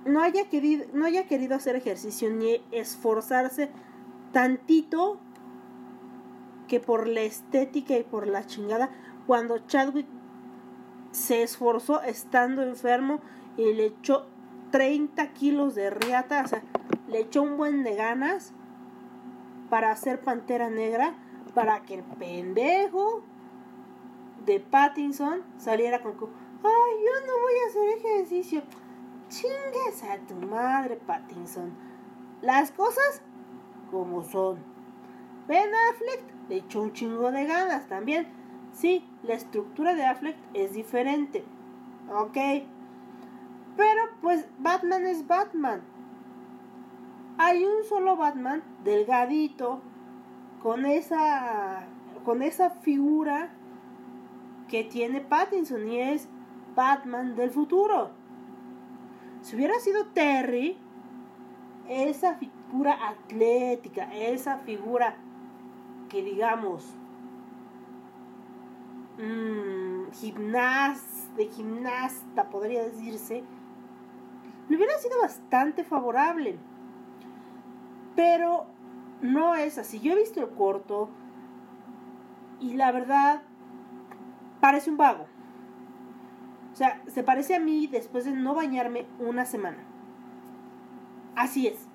no 0.04 0.20
haya 0.20 0.48
querido, 0.48 0.84
no 0.92 1.06
haya 1.06 1.26
querido 1.26 1.56
hacer 1.56 1.74
ejercicio 1.74 2.30
ni 2.30 2.60
esforzarse 2.70 3.70
tantito 4.32 5.18
que 6.68 6.80
por 6.80 7.08
la 7.08 7.22
estética 7.22 7.96
y 7.96 8.02
por 8.02 8.26
la 8.26 8.46
chingada, 8.46 8.90
cuando 9.26 9.58
Chadwick 9.66 10.06
se 11.10 11.42
esforzó 11.42 12.02
estando 12.02 12.62
enfermo 12.62 13.20
y 13.56 13.72
le 13.72 13.86
echó 13.86 14.26
30 14.70 15.32
kilos 15.32 15.74
de 15.74 15.88
riata, 15.88 16.42
o 16.44 16.48
sea, 16.48 16.62
le 17.08 17.20
echó 17.20 17.40
un 17.40 17.56
buen 17.56 17.84
de 17.84 17.94
ganas 17.94 18.52
para 19.70 19.90
hacer 19.90 20.20
Pantera 20.20 20.68
Negra, 20.68 21.14
para 21.54 21.80
que 21.80 21.94
el 21.94 22.02
pendejo 22.02 23.22
de 24.44 24.60
Pattinson 24.60 25.40
saliera 25.56 26.02
con... 26.02 26.14
Ay, 26.62 26.92
yo 27.04 27.26
no 27.26 27.40
voy 27.40 27.52
a 27.54 27.68
hacer 27.68 27.88
ejercicio. 27.98 28.62
Chingues 29.28 30.02
a 30.04 30.18
tu 30.26 30.34
madre, 30.34 30.96
Pattinson. 30.96 31.72
Las 32.42 32.70
cosas 32.70 33.22
como 33.90 34.22
son. 34.24 34.58
Ben 35.46 35.70
Affleck 35.90 36.22
le 36.48 36.56
echó 36.56 36.82
un 36.82 36.92
chingo 36.92 37.30
de 37.30 37.44
ganas 37.44 37.86
también. 37.88 38.28
Sí, 38.72 39.04
la 39.22 39.34
estructura 39.34 39.94
de 39.94 40.04
Affleck 40.04 40.36
es 40.54 40.72
diferente. 40.72 41.44
Ok. 42.10 42.36
Pero 43.76 44.02
pues 44.20 44.46
Batman 44.58 45.06
es 45.06 45.26
Batman. 45.26 45.82
Hay 47.38 47.64
un 47.64 47.84
solo 47.84 48.16
Batman 48.16 48.62
delgadito 48.82 49.80
con 50.62 50.86
esa 50.86 51.86
con 52.24 52.42
esa 52.42 52.70
figura 52.70 53.50
que 54.68 54.84
tiene 54.84 55.20
Pattinson 55.20 55.88
y 55.88 56.00
es 56.00 56.28
Batman 56.78 57.34
del 57.34 57.50
futuro. 57.50 58.10
Si 59.42 59.56
hubiera 59.56 59.80
sido 59.80 60.06
Terry, 60.06 60.78
esa 61.88 62.36
figura 62.36 63.08
atlética, 63.08 64.14
esa 64.14 64.58
figura 64.58 65.16
que 66.08 66.22
digamos 66.22 66.94
mmm, 69.18 70.12
gimnas, 70.12 71.28
de 71.36 71.46
gimnasta 71.48 72.48
podría 72.48 72.84
decirse, 72.84 73.42
le 74.68 74.76
hubiera 74.76 74.96
sido 74.98 75.20
bastante 75.20 75.82
favorable. 75.82 76.60
Pero 78.14 78.66
no 79.20 79.56
es 79.56 79.78
así. 79.78 79.98
Yo 79.98 80.12
he 80.12 80.16
visto 80.16 80.40
el 80.40 80.50
corto 80.50 81.08
y 82.60 82.74
la 82.74 82.92
verdad 82.92 83.42
parece 84.60 84.90
un 84.90 84.96
vago. 84.96 85.26
O 86.78 86.80
sea, 86.80 87.02
se 87.08 87.24
parece 87.24 87.56
a 87.56 87.58
mí 87.58 87.88
después 87.88 88.24
de 88.24 88.30
no 88.30 88.54
bañarme 88.54 89.04
una 89.18 89.44
semana. 89.44 89.78
Así 91.34 91.66
es. 91.66 91.88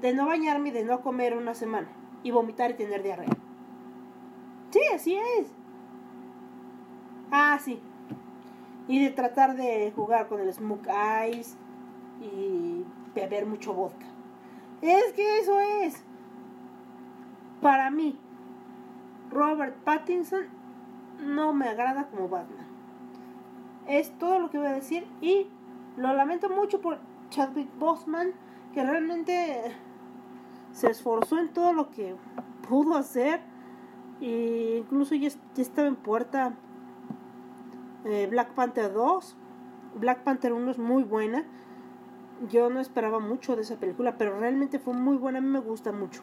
De 0.00 0.12
no 0.12 0.26
bañarme 0.26 0.70
y 0.70 0.72
de 0.72 0.82
no 0.82 1.02
comer 1.02 1.36
una 1.36 1.54
semana. 1.54 1.86
Y 2.24 2.32
vomitar 2.32 2.72
y 2.72 2.74
tener 2.74 3.04
diarrea. 3.04 3.28
Sí, 4.70 4.80
así 4.92 5.14
es. 5.38 5.46
Ah, 7.30 7.60
sí. 7.62 7.78
Y 8.88 9.04
de 9.04 9.10
tratar 9.10 9.54
de 9.54 9.92
jugar 9.94 10.26
con 10.26 10.40
el 10.40 10.52
Smoke 10.52 10.88
Ice 11.30 11.56
y 12.20 12.84
beber 13.14 13.46
mucho 13.46 13.72
vodka. 13.72 14.06
Es 14.82 15.12
que 15.12 15.38
eso 15.38 15.60
es. 15.60 16.02
Para 17.62 17.88
mí, 17.92 18.18
Robert 19.30 19.76
Pattinson 19.84 20.46
no 21.20 21.52
me 21.52 21.68
agrada 21.68 22.08
como 22.08 22.28
Batman. 22.28 22.67
Es 23.88 24.16
todo 24.18 24.38
lo 24.38 24.50
que 24.50 24.58
voy 24.58 24.68
a 24.68 24.72
decir 24.72 25.06
y 25.20 25.48
lo 25.96 26.12
lamento 26.14 26.48
mucho 26.48 26.80
por 26.80 26.98
Chadwick 27.30 27.68
Boseman 27.78 28.32
que 28.72 28.84
realmente 28.84 29.74
se 30.72 30.90
esforzó 30.90 31.38
en 31.38 31.48
todo 31.48 31.72
lo 31.72 31.90
que 31.90 32.14
pudo 32.68 32.96
hacer 32.96 33.40
e 34.20 34.78
incluso 34.80 35.14
ya, 35.14 35.28
ya 35.28 35.62
estaba 35.62 35.88
en 35.88 35.96
puerta 35.96 36.54
eh, 38.04 38.28
Black 38.30 38.52
Panther 38.52 38.92
2 38.92 39.36
Black 39.94 40.22
Panther 40.22 40.52
1 40.52 40.70
es 40.70 40.78
muy 40.78 41.02
buena. 41.02 41.44
Yo 42.48 42.70
no 42.70 42.78
esperaba 42.78 43.18
mucho 43.18 43.56
de 43.56 43.62
esa 43.62 43.76
película 43.76 44.16
pero 44.16 44.38
realmente 44.38 44.78
fue 44.78 44.94
muy 44.94 45.16
buena 45.16 45.38
a 45.38 45.42
mí 45.42 45.48
me 45.48 45.60
gusta 45.60 45.92
mucho. 45.92 46.22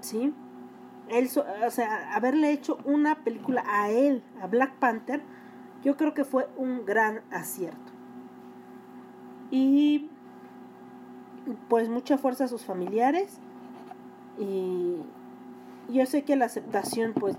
Sí. 0.00 0.34
Él, 1.08 1.28
o 1.66 1.70
sea 1.70 2.14
haberle 2.14 2.50
hecho 2.52 2.78
una 2.84 3.22
película 3.22 3.62
a 3.66 3.90
él 3.90 4.22
a 4.40 4.46
Black 4.46 4.74
Panther 4.78 5.22
yo 5.82 5.96
creo 5.96 6.14
que 6.14 6.24
fue 6.24 6.48
un 6.56 6.84
gran 6.84 7.22
acierto. 7.30 7.92
Y 9.50 10.10
pues 11.68 11.88
mucha 11.88 12.18
fuerza 12.18 12.44
a 12.44 12.48
sus 12.48 12.64
familiares. 12.64 13.38
Y 14.38 14.96
yo 15.90 16.06
sé 16.06 16.22
que 16.22 16.36
la 16.36 16.46
aceptación 16.46 17.12
pues 17.12 17.36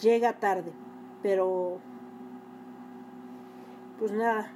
llega 0.00 0.34
tarde 0.34 0.72
pero 1.26 1.80
pues 3.98 4.12
nada. 4.12 4.52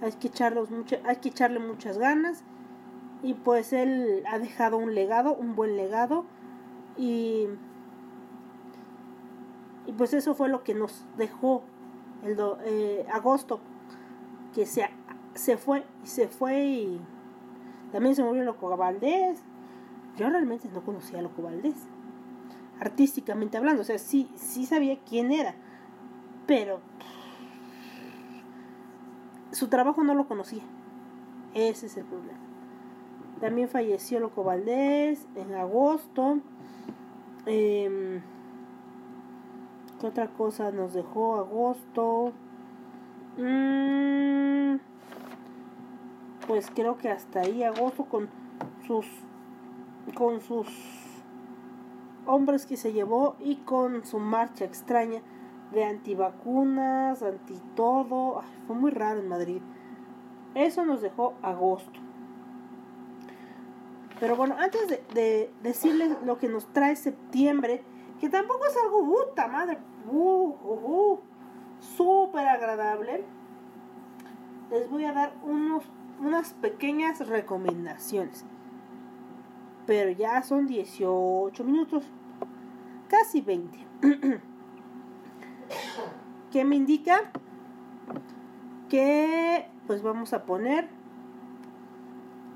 Hay 0.00 0.12
que 0.12 0.28
echarlos 0.28 0.68
hay 1.04 1.16
que 1.16 1.30
echarle 1.30 1.58
muchas 1.58 1.98
ganas. 1.98 2.44
Y 3.24 3.34
pues 3.34 3.72
él 3.72 4.22
ha 4.30 4.38
dejado 4.38 4.76
un 4.76 4.94
legado 4.94 5.34
un 5.34 5.56
buen 5.56 5.76
legado. 5.76 6.24
Y 6.96 7.48
y 9.86 9.92
pues 9.92 10.14
eso 10.14 10.34
fue 10.34 10.48
lo 10.48 10.62
que 10.62 10.74
nos 10.74 11.04
dejó 11.16 11.62
el 12.24 12.36
do, 12.36 12.58
eh, 12.64 13.06
agosto 13.10 13.60
que 14.54 14.66
se 14.66 14.88
se 15.34 15.56
fue 15.56 15.84
y 16.04 16.06
se 16.06 16.28
fue 16.28 16.64
y 16.64 17.00
también 17.90 18.14
se 18.14 18.22
murió 18.22 18.44
Loco 18.44 18.74
Valdés. 18.76 19.42
Yo 20.16 20.28
realmente 20.28 20.68
no 20.72 20.82
conocía 20.82 21.18
a 21.18 21.22
Loco 21.22 21.42
Valdés, 21.42 21.76
artísticamente 22.80 23.56
hablando, 23.56 23.82
o 23.82 23.84
sea, 23.84 23.98
sí, 23.98 24.30
sí 24.34 24.66
sabía 24.66 24.98
quién 25.08 25.32
era, 25.32 25.54
pero 26.46 26.80
su 29.52 29.68
trabajo 29.68 30.04
no 30.04 30.14
lo 30.14 30.28
conocía. 30.28 30.62
Ese 31.54 31.86
es 31.86 31.96
el 31.96 32.04
problema. 32.04 32.38
También 33.40 33.68
falleció 33.68 34.20
Loco 34.20 34.44
Valdés 34.44 35.26
en 35.34 35.54
agosto. 35.54 36.38
Eh, 37.46 38.20
¿Qué 40.02 40.08
otra 40.08 40.26
cosa 40.26 40.72
nos 40.72 40.94
dejó 40.94 41.36
agosto? 41.36 42.32
Mm, 43.38 44.80
pues 46.48 46.72
creo 46.74 46.98
que 46.98 47.08
hasta 47.08 47.42
ahí 47.42 47.62
agosto 47.62 48.06
con 48.06 48.28
sus 48.84 49.06
con 50.16 50.40
sus 50.40 50.66
hombres 52.26 52.66
que 52.66 52.76
se 52.76 52.92
llevó 52.92 53.36
y 53.38 53.58
con 53.58 54.04
su 54.04 54.18
marcha 54.18 54.64
extraña 54.64 55.22
de 55.70 55.84
antivacunas, 55.84 57.22
anti 57.22 57.60
todo, 57.76 58.40
Ay, 58.40 58.50
fue 58.66 58.74
muy 58.74 58.90
raro 58.90 59.20
en 59.20 59.28
Madrid. 59.28 59.62
Eso 60.56 60.84
nos 60.84 61.00
dejó 61.00 61.34
agosto. 61.42 62.00
Pero 64.18 64.34
bueno, 64.34 64.56
antes 64.58 64.88
de, 64.88 65.04
de 65.14 65.52
decirles 65.62 66.16
lo 66.24 66.38
que 66.38 66.48
nos 66.48 66.66
trae 66.72 66.96
septiembre, 66.96 67.84
que 68.20 68.28
tampoco 68.28 68.66
es 68.66 68.76
algo 68.76 69.04
puta 69.04 69.46
madre, 69.46 69.78
uh, 70.08 70.56
uh, 70.62 71.12
uh, 71.12 71.20
súper 71.80 72.46
agradable, 72.48 73.24
les 74.70 74.88
voy 74.90 75.04
a 75.04 75.12
dar 75.12 75.32
unos, 75.42 75.84
unas 76.20 76.52
pequeñas 76.54 77.26
recomendaciones. 77.28 78.44
Pero 79.86 80.10
ya 80.10 80.42
son 80.42 80.66
18 80.66 81.64
minutos, 81.64 82.04
casi 83.08 83.40
20. 83.40 83.78
que 86.52 86.64
me 86.64 86.76
indica 86.76 87.30
que 88.88 89.66
pues 89.86 90.02
vamos 90.02 90.32
a 90.32 90.44
poner 90.44 90.88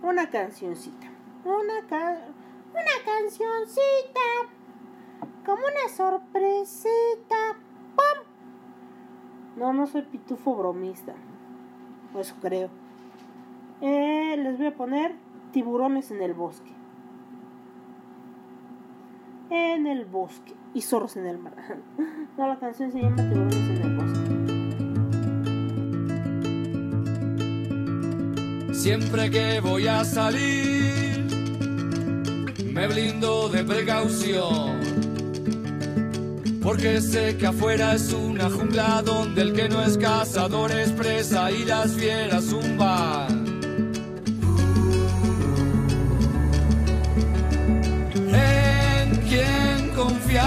una 0.03 0.31
cancioncita. 0.31 1.07
Una, 1.45 1.87
ca- 1.89 2.27
una 2.71 3.05
cancioncita. 3.05 4.21
Como 5.47 5.63
una 5.63 5.89
sorpresita. 5.97 7.57
¡Pum! 7.95 8.25
No, 9.57 9.73
no 9.73 9.87
soy 9.87 10.03
pitufo 10.03 10.57
bromista. 10.57 11.15
Eso 12.19 12.35
creo. 12.43 12.69
Eh, 13.81 14.37
les 14.39 14.59
voy 14.59 14.67
a 14.67 14.75
poner 14.75 15.15
tiburones 15.53 16.11
en 16.11 16.21
el 16.21 16.35
bosque. 16.35 16.73
En 19.51 19.87
el 19.87 20.05
bosque. 20.05 20.53
Y 20.75 20.81
zorros 20.83 21.17
en 21.17 21.27
el 21.27 21.39
mar. 21.39 21.55
No, 22.37 22.49
la 22.49 22.59
canción 22.59 22.93
se 22.93 23.01
llama 23.01 23.17
Tiburones 23.17 23.57
en 23.57 23.83
el 23.83 23.97
bosque. 28.67 28.75
Siempre 28.75 29.31
que 29.31 29.61
voy 29.61 29.87
a 29.87 30.05
salir, 30.05 31.25
me 32.75 32.87
blindo 32.89 33.49
de 33.49 33.65
precaución. 33.65 34.96
Porque 36.67 37.01
sé 37.01 37.37
que 37.37 37.47
afuera 37.47 37.95
es 37.95 38.13
una 38.13 38.51
jungla 38.51 39.01
donde 39.01 39.41
el 39.41 39.53
que 39.53 39.69
no 39.69 39.81
es 39.85 39.97
cazador 39.97 40.73
es 40.73 40.91
presa 40.91 41.49
y 41.53 41.65
las 41.65 41.93
fieras 41.93 42.47
zumban. 42.47 43.47
En 48.33 49.17
quien 49.29 49.91
confiar, 49.95 50.43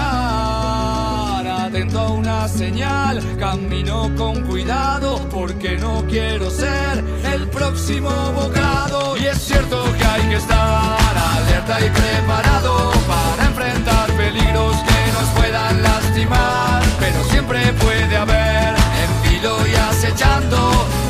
atento 1.46 1.98
a 1.98 2.12
una 2.12 2.46
señal, 2.48 3.22
camino 3.38 4.14
con 4.14 4.46
cuidado 4.46 5.26
porque 5.30 5.78
no 5.78 6.04
quiero 6.06 6.50
ser 6.50 7.02
el 7.32 7.48
próximo 7.48 8.10
bocado. 8.34 9.16
Y 9.16 9.24
es 9.24 9.38
cierto 9.38 9.82
que 9.96 10.04
hay 10.04 10.28
que 10.28 10.36
estar 10.36 11.16
alerta 11.16 11.80
y 11.80 11.88
preparado 11.88 12.92
para 13.08 13.46
enfrentar 13.46 14.12
peligros 14.18 14.89
nos 15.20 15.28
puedan 15.30 15.82
lastimar, 15.82 16.82
pero 16.98 17.22
siempre 17.24 17.58
puede 17.74 18.16
haber 18.16 18.74
en 19.02 19.10
filo 19.22 19.56
y 19.66 19.74
acechando 19.74 20.56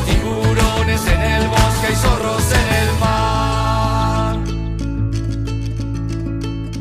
tiburones 0.06 1.06
en 1.06 1.20
el 1.20 1.48
bosque 1.48 1.92
y 1.92 1.96
zorros 1.96 2.42
en 2.60 2.68
el 2.82 2.98
mar. 2.98 4.36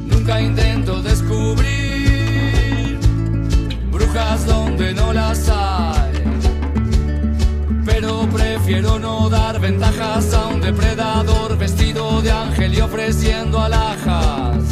Nunca 0.08 0.42
intento 0.42 1.02
descubrir 1.04 3.00
brujas 3.92 4.46
donde 4.48 4.94
no 4.94 5.14
las 5.14 5.50
hay. 5.50 6.24
Pero 7.86 8.28
prefiero 8.30 8.98
no 8.98 9.30
dar 9.30 9.60
ventajas 9.60 10.34
a 10.34 10.48
un 10.48 10.62
depredador 10.62 11.58
vestido 11.58 12.22
de 12.22 12.32
ángel 12.32 12.74
y 12.74 12.82
ofreciendo 12.82 13.60
alhajas. 13.62 14.69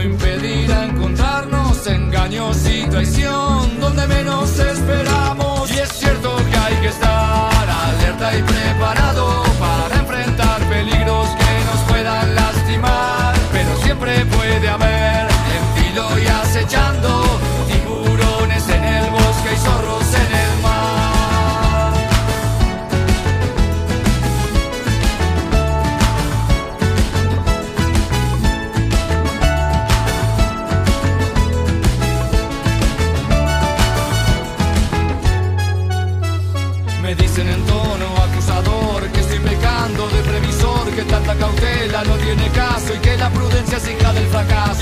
No 0.00 0.06
impedirá 0.06 0.86
encontrarnos 0.86 1.86
engaños 1.86 2.56
y 2.66 2.84
traición 2.88 3.80
donde 3.80 4.06
menos 4.06 4.58
esperamos. 4.58 5.70
Y 5.72 5.78
es 5.78 5.88
cierto 5.90 6.36
que 6.36 6.56
hay 6.56 6.74
que 6.76 6.88
estar 6.88 7.68
alerta 7.68 8.38
y 8.38 8.42
preparado 8.42 9.49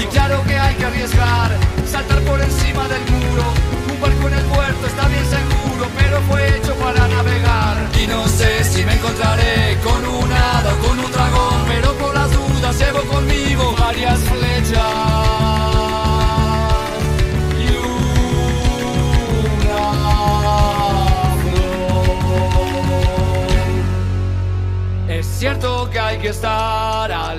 Y 0.01 0.07
claro 0.07 0.42
que 0.44 0.57
hay 0.57 0.74
que 0.77 0.85
arriesgar, 0.85 1.51
saltar 1.87 2.20
por 2.20 2.40
encima 2.40 2.88
del 2.88 3.03
muro. 3.11 3.42
Un 3.92 4.01
barco 4.01 4.29
en 4.29 4.35
el 4.35 4.44
puerto 4.44 4.87
está 4.87 5.09
bien 5.09 5.24
seguro, 5.27 5.88
pero 5.98 6.20
fue 6.22 6.57
hecho 6.57 6.74
para 6.77 7.07
navegar. 7.09 7.77
Y 8.03 8.07
no 8.07 8.27
sé 8.29 8.64
si 8.64 8.85
me 8.85 8.94
encontraré 8.94 9.77
con 9.85 10.07
un 10.07 10.33
hada 10.33 10.72
o 10.72 10.87
con 10.87 10.98
un 11.01 11.12
dragón, 11.12 11.64
pero 11.68 11.92
por 11.94 12.14
las 12.14 12.31
dudas 12.33 12.79
llevo 12.79 13.01
conmigo 13.12 13.74
varias 13.79 14.20
flechas. 14.20 15.88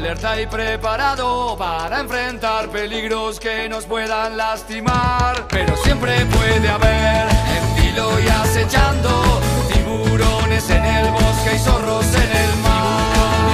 Alerta 0.10 0.42
y 0.42 0.48
preparado 0.48 1.56
para 1.56 2.00
enfrentar 2.00 2.70
peligros 2.70 3.40
que 3.40 3.70
nos 3.70 3.86
puedan 3.86 4.38
lastimar. 4.38 5.48
Pero 5.50 5.78
siempre 5.78 6.26
puede 6.26 6.68
haber 6.68 7.28
en 7.30 7.76
filo 7.78 8.20
y 8.20 8.28
acechando 8.28 9.10
tiburones 9.72 10.68
en 10.72 10.84
el 10.84 11.12
bosque 11.12 11.56
y 11.56 11.60
zorros 11.60 12.06
en 12.16 12.38
el 12.38 12.56
mar. 12.64 13.49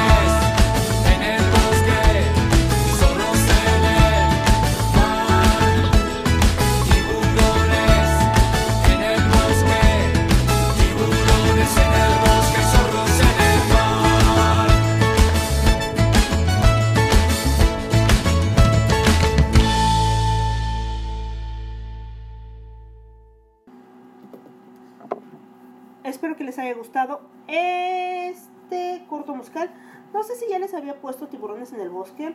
Les 26.46 26.58
haya 26.60 26.74
gustado 26.74 27.22
este 27.48 29.06
corto 29.10 29.36
musical. 29.36 29.70
No 30.14 30.24
sé 30.24 30.36
si 30.36 30.46
ya 30.50 30.60
les 30.60 30.74
había 30.74 31.02
puesto 31.02 31.28
tiburones 31.28 31.74
en 31.74 31.82
el 31.82 31.90
bosque. 31.90 32.34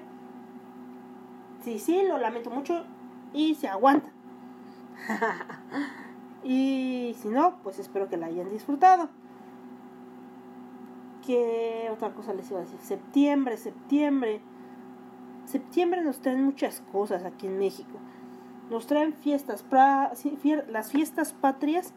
Sí, 1.62 1.78
sí, 1.78 2.02
lo 2.06 2.18
lamento 2.18 2.50
mucho 2.50 2.84
y 3.32 3.54
se 3.54 3.68
aguanta. 3.68 4.10
y 6.44 7.16
si 7.20 7.28
no, 7.28 7.56
pues 7.62 7.78
espero 7.78 8.08
que 8.08 8.16
la 8.16 8.26
hayan 8.26 8.50
disfrutado. 8.50 9.08
¿Qué 11.26 11.88
otra 11.92 12.12
cosa 12.14 12.32
les 12.34 12.50
iba 12.50 12.60
a 12.60 12.62
decir? 12.62 12.80
Septiembre, 12.80 13.56
septiembre. 13.56 14.40
Septiembre 15.44 16.02
nos 16.02 16.20
traen 16.20 16.44
muchas 16.44 16.82
cosas 16.92 17.24
aquí 17.24 17.46
en 17.46 17.58
México. 17.58 17.98
Nos 18.70 18.86
traen 18.86 19.12
fiestas, 19.14 19.64
pra- 19.68 20.12
las 20.68 20.92
fiestas 20.92 21.32
patrias 21.32 21.92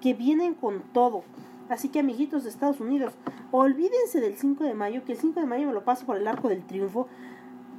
que 0.00 0.14
vienen 0.14 0.54
con 0.54 0.82
todo. 0.92 1.24
Así 1.68 1.88
que 1.88 2.00
amiguitos 2.00 2.44
de 2.44 2.50
Estados 2.50 2.80
Unidos, 2.80 3.14
olvídense 3.50 4.20
del 4.20 4.36
5 4.36 4.64
de 4.64 4.74
mayo, 4.74 5.04
que 5.04 5.12
el 5.12 5.18
5 5.18 5.40
de 5.40 5.46
mayo 5.46 5.66
me 5.66 5.72
lo 5.72 5.84
paso 5.84 6.06
por 6.06 6.16
el 6.16 6.26
arco 6.26 6.48
del 6.48 6.64
triunfo 6.64 7.08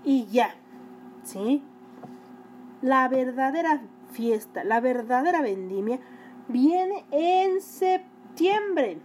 y 0.04 0.26
ya. 0.28 0.54
¿Sí? 1.24 1.64
La 2.82 3.08
verdadera 3.08 3.82
fiesta, 4.12 4.64
la 4.64 4.80
verdadera 4.80 5.42
vendimia 5.42 6.00
viene 6.48 7.06
en 7.12 7.62
septiembre, 7.62 9.00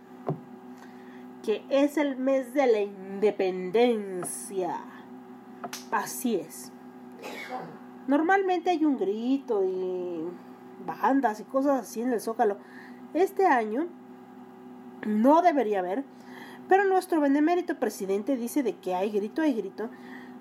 que 1.42 1.64
es 1.68 1.97
el 1.97 2.16
mes 2.16 2.55
de 2.55 2.66
la 2.66 2.81
independencia. 2.81 4.81
Así 5.90 6.37
es. 6.37 6.73
Normalmente 8.07 8.70
hay 8.70 8.85
un 8.85 8.99
grito 8.99 9.64
y 9.64 10.29
bandas 10.85 11.40
y 11.40 11.44
cosas 11.44 11.83
así 11.83 12.03
en 12.03 12.12
el 12.12 12.20
Zócalo. 12.20 12.59
Este 13.12 13.47
año 13.47 13.87
no 15.07 15.42
debería 15.42 15.80
haber, 15.80 16.04
pero 16.68 16.85
nuestro 16.85 17.20
benemérito 17.20 17.78
presidente 17.78 18.37
dice 18.37 18.62
de 18.62 18.76
que 18.76 18.94
hay 18.94 19.11
grito, 19.11 19.42
hay 19.42 19.54
grito. 19.54 19.90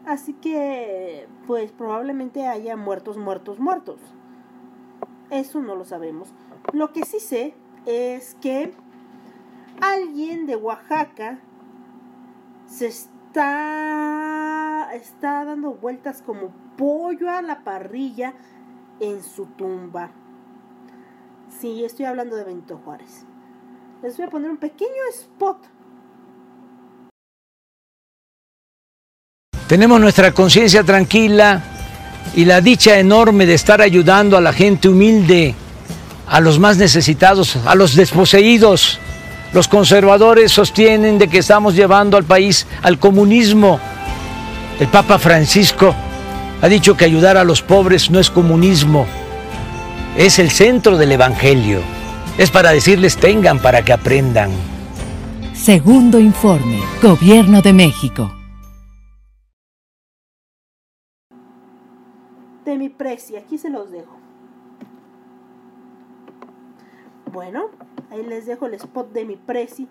Así 0.06 0.34
que, 0.34 1.28
pues 1.48 1.72
probablemente 1.72 2.48
haya 2.48 2.76
muertos, 2.76 3.18
muertos, 3.18 3.60
muertos. 3.60 4.00
Eso 5.30 5.62
no 5.62 5.76
lo 5.76 5.86
sabemos. 5.86 6.30
Lo 6.74 6.92
que 6.92 7.06
sí 7.06 7.20
sé 7.20 7.56
es 7.86 8.36
que 8.36 8.74
alguien 9.82 10.46
de 10.46 10.56
Oaxaca 10.56 11.39
se 12.68 12.88
está, 12.88 14.89
está 14.94 15.46
dando 15.46 15.74
vueltas 15.74 16.22
como 16.22 16.52
pollo 16.78 17.30
a 17.30 17.42
la 17.42 17.63
parrilla 17.63 18.34
en 19.00 19.24
su 19.24 19.46
tumba. 19.46 20.12
Sí, 21.50 21.86
estoy 21.86 22.06
hablando 22.06 22.36
de 22.36 22.44
Benito 22.44 22.80
Juárez. 22.84 23.26
Les 24.04 24.18
voy 24.18 24.26
a 24.26 24.30
poner 24.30 24.52
un 24.52 24.58
pequeño 24.58 24.89
spot. 25.18 25.60
Tenemos 29.66 30.02
nuestra 30.02 30.34
conciencia 30.34 30.84
tranquila 30.84 31.63
y 32.36 32.44
la 32.44 32.60
dicha 32.60 33.00
enorme 33.00 33.46
de 33.46 33.54
estar 33.54 33.82
ayudando 33.82 34.36
a 34.36 34.42
la 34.42 34.52
gente 34.52 34.89
humilde, 34.89 35.56
a 36.28 36.42
los 36.42 36.60
más 36.60 36.76
necesitados, 36.76 37.56
a 37.66 37.76
los 37.76 37.96
desposeídos. 37.96 39.00
Los 39.54 39.70
conservadores 39.70 40.52
sostienen 40.52 41.18
de 41.18 41.30
que 41.30 41.38
estamos 41.38 41.74
llevando 41.74 42.18
al 42.18 42.26
país 42.26 42.68
al 42.82 43.00
comunismo. 43.00 43.80
El 44.82 44.89
Papa 44.89 45.18
Francisco 45.18 45.96
ha 46.62 46.68
dicho 46.68 46.98
que 46.98 47.06
ayudar 47.06 47.38
a 47.38 47.46
los 47.46 47.62
pobres 47.62 48.12
no 48.12 48.20
es 48.20 48.30
comunismo, 48.30 49.08
es 50.18 50.39
el 50.39 50.52
centro 50.52 50.98
del 50.98 51.13
Evangelio. 51.13 52.03
Es 52.38 52.52
para 52.52 52.72
decirles 52.72 53.17
tengan 53.17 53.60
para 53.60 53.84
que 53.84 53.93
aprendan. 53.93 54.52
Segundo 55.54 56.19
informe, 56.19 56.80
Gobierno 57.02 57.62
de 57.62 57.74
México. 57.74 58.32
de 62.63 62.78
mi 62.78 62.89
preci. 62.89 63.36
Aquí 63.36 63.58
se 63.58 63.69
los 63.69 63.91
dejo. 63.91 64.17
Bueno, 67.32 67.69
ahí 68.12 68.24
les 68.24 68.46
dejo 68.46 68.67
el 68.67 68.76
spot 68.76 69.12
de 69.12 69.26
mi 69.26 69.36
preci. 69.36 69.88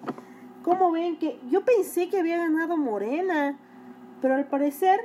Como 0.62 0.92
ven 0.92 1.18
que 1.18 1.40
yo 1.50 1.64
pensé 1.64 2.08
que 2.08 2.20
había 2.20 2.36
ganado 2.38 2.76
Morena, 2.76 3.58
pero 4.20 4.36
al 4.36 4.46
parecer 4.46 5.00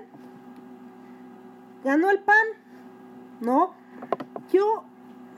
ganó 1.83 2.11
el 2.11 2.19
PAN, 2.19 2.47
¿no? 3.41 3.73
Yo 4.51 4.83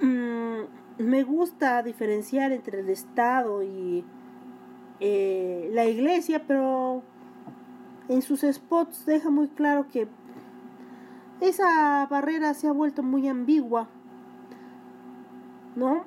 mm, 0.01 0.78
me 0.99 1.23
gusta 1.23 1.81
diferenciar 1.81 2.51
entre 2.51 2.81
el 2.81 2.89
Estado 2.89 3.63
y 3.63 4.03
eh, 4.99 5.69
la 5.73 5.85
iglesia, 5.85 6.43
pero 6.45 7.03
en 8.09 8.21
sus 8.21 8.41
spots 8.41 9.05
deja 9.05 9.29
muy 9.29 9.47
claro 9.47 9.87
que 9.87 10.07
esa 11.39 12.05
barrera 12.07 12.53
se 12.53 12.67
ha 12.67 12.73
vuelto 12.73 13.01
muy 13.01 13.29
ambigua, 13.29 13.87
¿no? 15.77 16.03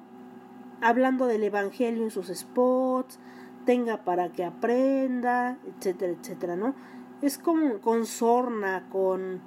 Hablando 0.82 1.26
del 1.26 1.42
Evangelio 1.44 2.02
en 2.02 2.10
sus 2.10 2.26
spots, 2.28 3.18
tenga 3.64 4.04
para 4.04 4.30
que 4.30 4.44
aprenda, 4.44 5.56
etcétera, 5.66 6.12
etcétera, 6.12 6.56
¿no? 6.56 6.74
Es 7.22 7.38
como 7.38 7.78
con 7.80 8.04
sorna, 8.04 8.84
con... 8.90 9.40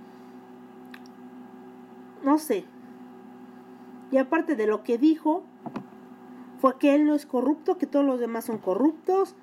no 2.24 2.40
sé. 2.40 2.66
Y 4.12 4.18
aparte 4.18 4.56
de 4.56 4.68
lo 4.68 4.84
que 4.84 4.98
dijo, 4.98 5.44
fue 6.60 6.78
que 6.78 6.96
él 6.96 7.06
no 7.06 7.16
es 7.16 7.26
corrupto, 7.26 7.78
que 7.78 7.88
todos 7.88 8.06
los 8.06 8.20
demás 8.20 8.46
son 8.46 8.58
corruptos 8.58 9.36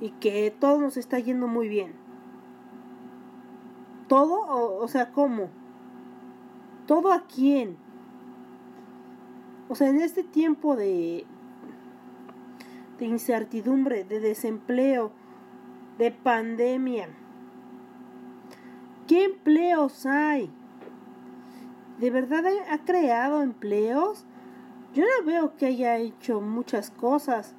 y 0.00 0.10
que 0.10 0.54
todo 0.58 0.80
nos 0.80 0.96
está 0.96 1.18
yendo 1.18 1.46
muy 1.46 1.68
bien. 1.68 1.92
¿Todo? 4.08 4.40
O, 4.40 4.82
o 4.82 4.88
sea, 4.88 5.12
¿cómo? 5.12 5.48
¿Todo 6.86 7.12
a 7.12 7.24
quién? 7.26 7.76
O 9.68 9.74
sea, 9.74 9.88
en 9.88 10.00
este 10.00 10.22
tiempo 10.22 10.76
de, 10.76 11.26
de 12.98 13.06
incertidumbre, 13.06 14.04
de 14.04 14.20
desempleo, 14.20 15.10
de 15.98 16.10
pandemia, 16.10 17.08
¿qué 19.06 19.24
empleos 19.24 20.06
hay? 20.06 20.50
¿De 21.98 22.10
verdad 22.10 22.44
ha 22.70 22.78
creado 22.84 23.42
empleos? 23.42 24.26
Yo 24.94 25.04
no 25.04 25.26
veo 25.26 25.56
que 25.56 25.66
haya 25.66 25.96
hecho 25.98 26.40
muchas 26.40 26.90
cosas. 26.90 27.54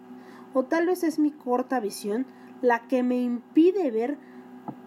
O 0.53 0.63
tal 0.63 0.85
vez 0.87 1.03
es 1.03 1.19
mi 1.19 1.31
corta 1.31 1.79
visión 1.79 2.25
la 2.61 2.87
que 2.87 3.03
me 3.03 3.21
impide 3.21 3.91
ver 3.91 4.17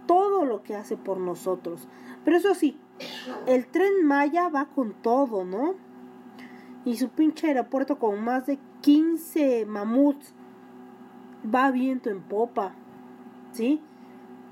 todo 0.07 0.45
lo 0.45 0.63
que 0.63 0.75
hace 0.75 0.97
por 0.97 1.19
nosotros. 1.19 1.89
Pero 2.25 2.37
eso 2.39 2.55
sí, 2.55 2.79
el 3.47 3.67
tren 3.67 4.05
Maya 4.05 4.49
va 4.49 4.67
con 4.67 4.95
todo, 4.95 5.45
¿no? 5.45 5.75
Y 6.85 6.97
su 6.97 7.11
pinche 7.11 7.49
aeropuerto 7.49 7.99
con 7.99 8.23
más 8.25 8.47
de 8.47 8.59
15 8.81 9.67
mamuts 9.67 10.35
va 11.55 11.71
viento 11.71 12.11
en 12.11 12.23
popa, 12.23 12.75
¿sí? 13.53 13.81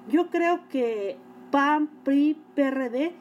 Yo 0.09 0.29
creo 0.31 0.69
que 0.69 1.19
PAN, 1.51 1.89
PRI, 2.05 2.41
PRD 2.55 3.15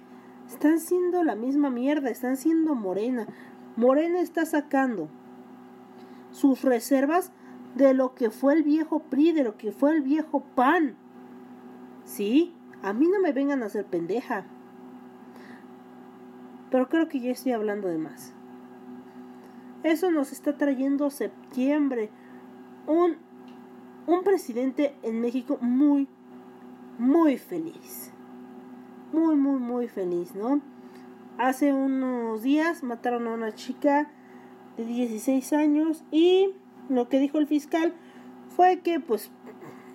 están 0.47 0.79
siendo 0.79 1.23
la 1.23 1.35
misma 1.35 1.69
mierda, 1.69 2.09
están 2.09 2.37
siendo 2.37 2.75
Morena. 2.75 3.27
Morena 3.75 4.21
está 4.21 4.45
sacando 4.45 5.09
sus 6.31 6.61
reservas 6.63 7.31
de 7.75 7.93
lo 7.93 8.15
que 8.15 8.29
fue 8.29 8.53
el 8.53 8.63
viejo 8.63 8.99
PRI, 8.99 9.31
de 9.31 9.43
lo 9.43 9.57
que 9.57 9.71
fue 9.71 9.91
el 9.91 10.01
viejo 10.01 10.43
PAN. 10.55 10.95
¿Sí? 12.03 12.53
A 12.81 12.93
mí 12.93 13.07
no 13.07 13.19
me 13.19 13.33
vengan 13.33 13.63
a 13.63 13.67
hacer 13.67 13.85
pendeja. 13.85 14.45
Pero 16.69 16.89
creo 16.89 17.07
que 17.07 17.19
ya 17.19 17.31
estoy 17.31 17.51
hablando 17.51 17.87
de 17.87 17.97
más. 17.97 18.33
Eso 19.83 20.11
nos 20.11 20.31
está 20.31 20.57
trayendo 20.57 21.09
septiembre. 21.09 22.09
Un, 22.87 23.17
un 24.07 24.23
presidente 24.23 24.95
en 25.03 25.21
México 25.21 25.57
muy, 25.61 26.07
muy 26.97 27.37
feliz. 27.37 28.14
Muy, 29.15 29.37
muy, 29.37 29.61
muy 29.61 29.87
feliz, 29.87 30.35
¿no? 30.35 30.59
Hace 31.37 31.71
unos 31.71 32.43
días 32.43 32.83
mataron 32.83 33.27
a 33.27 33.31
una 33.33 33.55
chica 33.55 34.09
de 34.75 34.83
16 34.83 35.53
años 35.53 36.03
y 36.11 36.53
lo 36.89 37.07
que 37.07 37.19
dijo 37.19 37.37
el 37.37 37.47
fiscal 37.47 37.93
fue 38.57 38.81
que 38.81 38.99
pues 38.99 39.31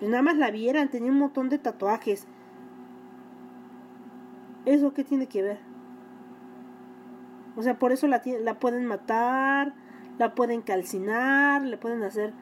nada 0.01 0.23
más 0.23 0.37
la 0.37 0.49
vieran, 0.49 0.89
tenía 0.89 1.11
un 1.11 1.19
montón 1.19 1.49
de 1.49 1.59
tatuajes. 1.59 2.25
¿Eso 4.65 4.91
qué 4.95 5.03
tiene 5.03 5.27
que 5.27 5.43
ver? 5.43 5.59
O 7.55 7.61
sea, 7.61 7.77
por 7.77 7.91
eso 7.91 8.07
la, 8.07 8.23
la 8.25 8.57
pueden 8.57 8.87
matar, 8.87 9.75
la 10.17 10.33
pueden 10.33 10.63
calcinar, 10.63 11.61
le 11.61 11.77
pueden 11.77 12.01
hacer 12.01 12.33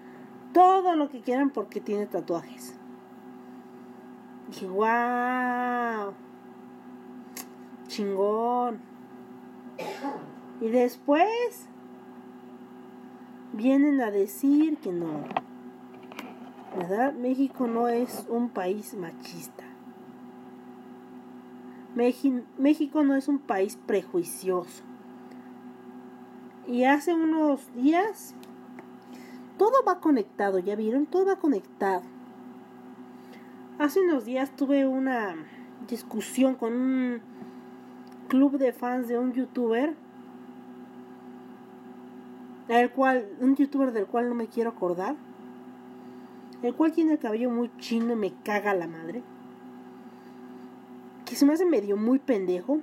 todo 0.53 0.95
lo 0.95 1.09
que 1.09 1.19
quieran 1.19 1.49
porque 1.49 1.81
tiene 1.81 2.05
tatuajes. 2.05 2.73
Dije, 4.47 4.65
wow, 4.65 6.13
chingón. 7.89 8.79
Y 10.61 10.69
después 10.69 11.67
vienen 13.51 13.99
a 13.99 14.11
decir 14.11 14.77
que 14.77 14.93
no. 14.93 15.23
¿Verdad? 16.77 17.13
México 17.13 17.67
no 17.67 17.89
es 17.89 18.25
un 18.29 18.49
país 18.49 18.93
machista. 18.93 19.65
México 21.95 23.03
no 23.03 23.15
es 23.15 23.27
un 23.27 23.39
país 23.39 23.77
prejuicioso. 23.85 24.83
Y 26.67 26.83
hace 26.83 27.13
unos 27.13 27.73
días, 27.73 28.35
todo 29.57 29.83
va 29.85 29.99
conectado, 29.99 30.59
¿ya 30.59 30.75
vieron? 30.75 31.07
Todo 31.07 31.25
va 31.25 31.37
conectado. 31.37 32.03
Hace 33.79 34.01
unos 34.01 34.23
días 34.23 34.55
tuve 34.55 34.85
una 34.85 35.35
discusión 35.87 36.55
con 36.55 36.73
un 36.73 37.21
club 38.29 38.57
de 38.57 38.71
fans 38.71 39.09
de 39.09 39.19
un 39.19 39.33
youtuber, 39.33 39.93
el 42.69 42.91
cual, 42.91 43.27
un 43.41 43.57
youtuber 43.57 43.91
del 43.91 44.05
cual 44.05 44.29
no 44.29 44.35
me 44.35 44.47
quiero 44.47 44.69
acordar, 44.69 45.17
el 46.61 46.73
cual 46.73 46.93
tiene 46.93 47.13
el 47.13 47.19
cabello 47.19 47.49
muy 47.49 47.69
chino 47.79 48.13
y 48.13 48.15
me 48.15 48.33
caga 48.43 48.73
la 48.73 48.87
madre, 48.87 49.21
que 51.25 51.35
se 51.35 51.45
me 51.45 51.53
hace 51.53 51.65
medio 51.65 51.97
muy 51.97 52.19
pendejo, 52.19 52.79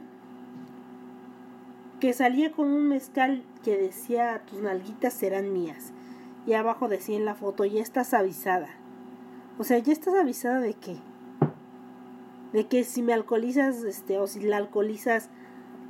que 2.00 2.12
salía 2.12 2.52
con 2.52 2.68
un 2.68 2.88
mezcal 2.88 3.42
que 3.64 3.78
decía 3.78 4.42
tus 4.46 4.60
nalguitas 4.60 5.14
serán 5.14 5.52
mías 5.52 5.92
y 6.46 6.52
abajo 6.52 6.88
decía 6.88 7.16
en 7.16 7.24
la 7.24 7.34
foto 7.34 7.64
ya 7.64 7.80
estás 7.80 8.12
avisada 8.12 8.68
o 9.58 9.64
sea 9.64 9.78
ya 9.78 9.92
estás 9.92 10.14
avisada 10.14 10.60
de 10.60 10.74
qué 10.74 10.98
de 12.56 12.66
que 12.66 12.84
si 12.84 13.02
me 13.02 13.12
alcoholizas 13.12 13.84
este 13.84 14.16
o 14.16 14.26
si 14.26 14.40
la 14.40 14.56
alcoholizas 14.56 15.28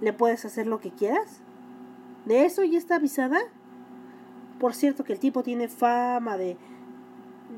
le 0.00 0.12
puedes 0.12 0.44
hacer 0.44 0.66
lo 0.66 0.80
que 0.80 0.90
quieras. 0.90 1.40
¿De 2.24 2.44
eso 2.44 2.64
ya 2.64 2.76
está 2.76 2.96
avisada? 2.96 3.38
Por 4.58 4.74
cierto 4.74 5.04
que 5.04 5.12
el 5.12 5.20
tipo 5.20 5.44
tiene 5.44 5.68
fama 5.68 6.36
de, 6.36 6.56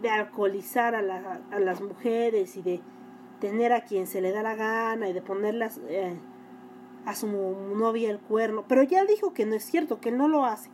de 0.02 0.10
alcoholizar 0.10 0.94
a, 0.94 1.40
a 1.50 1.58
las 1.58 1.80
mujeres 1.80 2.54
y 2.58 2.60
de 2.60 2.82
tener 3.40 3.72
a 3.72 3.86
quien 3.86 4.06
se 4.06 4.20
le 4.20 4.30
da 4.30 4.42
la 4.42 4.56
gana 4.56 5.08
y 5.08 5.14
de 5.14 5.22
ponerlas 5.22 5.80
eh, 5.88 6.18
a 7.06 7.14
su 7.14 7.28
novia 7.28 8.10
el 8.10 8.18
cuerno. 8.18 8.66
Pero 8.68 8.82
ya 8.82 9.06
dijo 9.06 9.32
que 9.32 9.46
no 9.46 9.54
es 9.54 9.64
cierto, 9.64 10.02
que 10.02 10.12
no 10.12 10.28
lo 10.28 10.44
hace. 10.44 10.68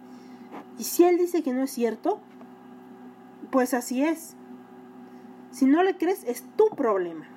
Y 0.77 0.83
si 0.83 1.05
él 1.05 1.19
dice 1.19 1.45
que 1.45 1.53
no 1.53 1.63
es 1.63 1.71
cierto, 1.71 2.19
pues 3.53 3.75
así 3.75 4.03
es. 4.03 4.35
Si 5.53 5.67
no 5.67 5.85
le 5.85 5.97
crees, 5.97 6.25
es 6.25 6.43
tu 6.57 6.69
problema. 6.71 7.29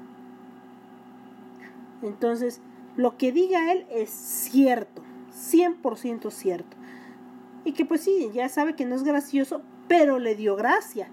Entonces, 2.02 2.62
lo 2.96 3.18
que 3.18 3.32
diga 3.32 3.72
él 3.72 3.86
es 3.90 4.10
cierto, 4.10 5.02
100% 5.32 6.32
cierto. 6.32 6.78
Y 7.64 7.74
que 7.74 7.86
pues 7.86 8.02
sí, 8.02 8.30
ya 8.34 8.50
sabe 8.50 8.76
que 8.76 8.86
no 8.86 8.96
es 8.96 9.04
gracioso, 9.04 9.62
pero 9.88 10.20
le 10.20 10.36
dio 10.36 10.56
gracia. 10.56 11.10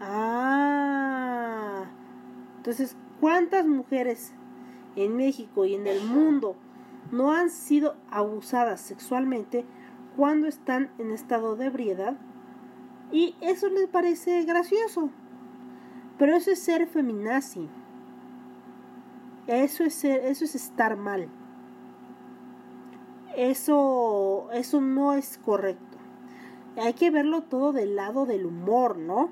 Ah, 0.00 1.84
entonces, 2.56 2.96
¿cuántas 3.20 3.66
mujeres 3.66 4.32
en 4.96 5.16
México 5.16 5.64
y 5.64 5.74
en 5.74 5.86
el 5.86 6.02
mundo 6.04 6.56
no 7.10 7.32
han 7.32 7.50
sido 7.50 7.96
abusadas 8.10 8.80
sexualmente 8.80 9.64
cuando 10.16 10.46
están 10.46 10.90
en 10.98 11.10
estado 11.10 11.56
de 11.56 11.66
ebriedad? 11.66 12.16
Y 13.12 13.34
eso 13.40 13.68
les 13.68 13.88
parece 13.88 14.44
gracioso. 14.44 15.10
Pero 16.18 16.36
eso 16.36 16.50
es 16.50 16.60
ser 16.60 16.86
feminazi. 16.86 17.68
Eso 19.46 19.84
es 19.84 20.04
eso 20.04 20.44
es 20.44 20.54
estar 20.54 20.96
mal. 20.96 21.28
Eso, 23.36 24.48
eso 24.52 24.80
no 24.80 25.12
es 25.12 25.38
correcto. 25.38 25.98
Hay 26.76 26.94
que 26.94 27.10
verlo 27.10 27.42
todo 27.42 27.72
del 27.72 27.96
lado 27.96 28.26
del 28.26 28.46
humor, 28.46 28.98
¿no? 28.98 29.30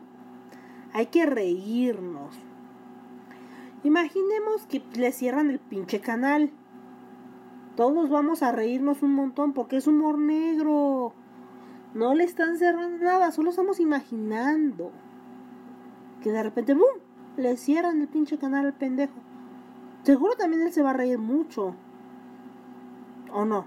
Hay 0.93 1.07
que 1.07 1.27
reírnos. 1.27 2.37
Imaginemos 3.85 4.67
que 4.69 4.83
le 4.95 5.13
cierran 5.13 5.51
el 5.51 5.59
pinche 5.59 6.01
canal. 6.01 6.51
Todos 7.77 8.11
vamos 8.11 8.43
a 8.43 8.53
reírnos 8.53 9.03
un 9.03 9.15
montón 9.15 9.53
porque 9.53 9.77
es 9.77 9.87
humor 9.87 10.19
negro. 10.19 11.13
No 11.95 12.15
le 12.15 12.25
están 12.25 12.59
cerrando 12.59 13.05
nada, 13.05 13.31
solo 13.33 13.51
estamos 13.51 13.81
imaginando. 13.81 14.91
Que 16.23 16.33
de 16.33 16.43
repente, 16.43 16.75
¡bum! 16.75 16.85
Le 17.37 17.57
cierran 17.57 18.01
el 18.01 18.09
pinche 18.09 18.37
canal 18.37 18.67
al 18.67 18.75
pendejo. 18.75 19.28
Seguro 20.03 20.35
también 20.37 20.63
él 20.63 20.73
se 20.73 20.83
va 20.83 20.91
a 20.91 20.95
reír 20.95 21.19
mucho. 21.19 21.75
¿O 23.33 23.45
no? 23.45 23.67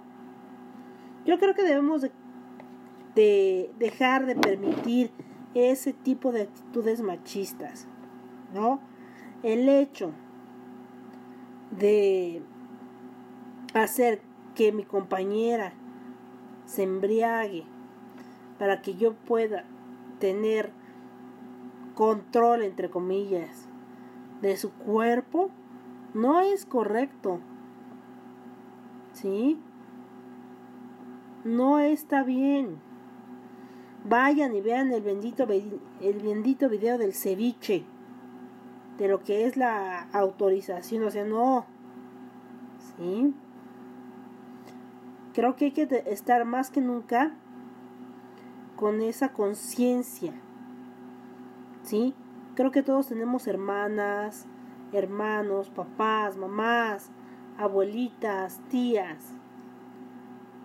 Yo 1.26 1.38
creo 1.38 1.54
que 1.54 1.64
debemos 1.64 2.02
de, 2.02 2.12
de 3.16 3.72
dejar 3.78 4.26
de 4.26 4.36
permitir 4.36 5.12
ese 5.54 5.94
tipo 5.94 6.32
de 6.32 6.44
actitudes 6.44 7.02
machistas. 7.02 7.88
¿No? 8.54 8.80
El 9.44 9.70
hecho 9.70 10.12
de 11.72 12.42
hacer 13.74 14.22
que 14.56 14.72
mi 14.72 14.84
compañera 14.84 15.74
se 16.66 16.84
embriague 16.84 17.66
para 18.60 18.82
que 18.82 18.96
yo 18.96 19.14
pueda 19.14 19.64
tener 20.20 20.72
control, 21.96 22.64
entre 22.64 22.90
comillas, 22.90 23.68
de 24.42 24.58
su 24.58 24.72
cuerpo, 24.72 25.50
no 26.14 26.42
es 26.42 26.66
correcto. 26.66 27.40
¿Sí? 29.14 29.60
No 31.44 31.80
está 31.80 32.24
bien. 32.24 32.80
Vayan 34.04 34.56
y 34.56 34.62
vean 34.62 34.92
el 34.92 35.02
bendito, 35.02 35.44
el 35.44 36.20
bendito 36.24 36.70
video 36.70 36.98
del 36.98 37.14
ceviche. 37.14 37.86
De 38.98 39.08
lo 39.08 39.24
que 39.24 39.46
es 39.46 39.58
la 39.58 40.08
autorización. 40.12 41.04
O 41.04 41.12
sea, 41.12 41.24
no. 41.24 41.66
¿Sí? 42.98 43.34
Creo 45.34 45.56
que 45.56 45.66
hay 45.66 45.72
que 45.72 46.04
estar 46.08 46.44
más 46.46 46.72
que 46.72 46.82
nunca 46.82 47.32
con 48.76 49.02
esa 49.02 49.30
conciencia. 49.30 50.34
¿Sí? 51.84 52.14
Creo 52.56 52.72
que 52.72 52.84
todos 52.84 53.08
tenemos 53.08 53.48
hermanas, 53.48 54.46
hermanos, 54.94 55.70
papás, 55.70 56.38
mamás, 56.38 57.12
abuelitas, 57.58 58.60
tías. 58.70 59.34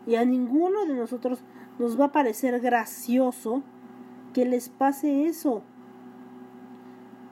Y 0.06 0.14
a 0.14 0.24
ninguno 0.24 0.86
de 0.86 0.94
nosotros 0.94 1.42
nos 1.78 2.00
va 2.00 2.06
a 2.06 2.12
parecer 2.12 2.60
gracioso 2.60 3.62
que 4.32 4.44
les 4.44 4.68
pase 4.68 5.26
eso. 5.26 5.62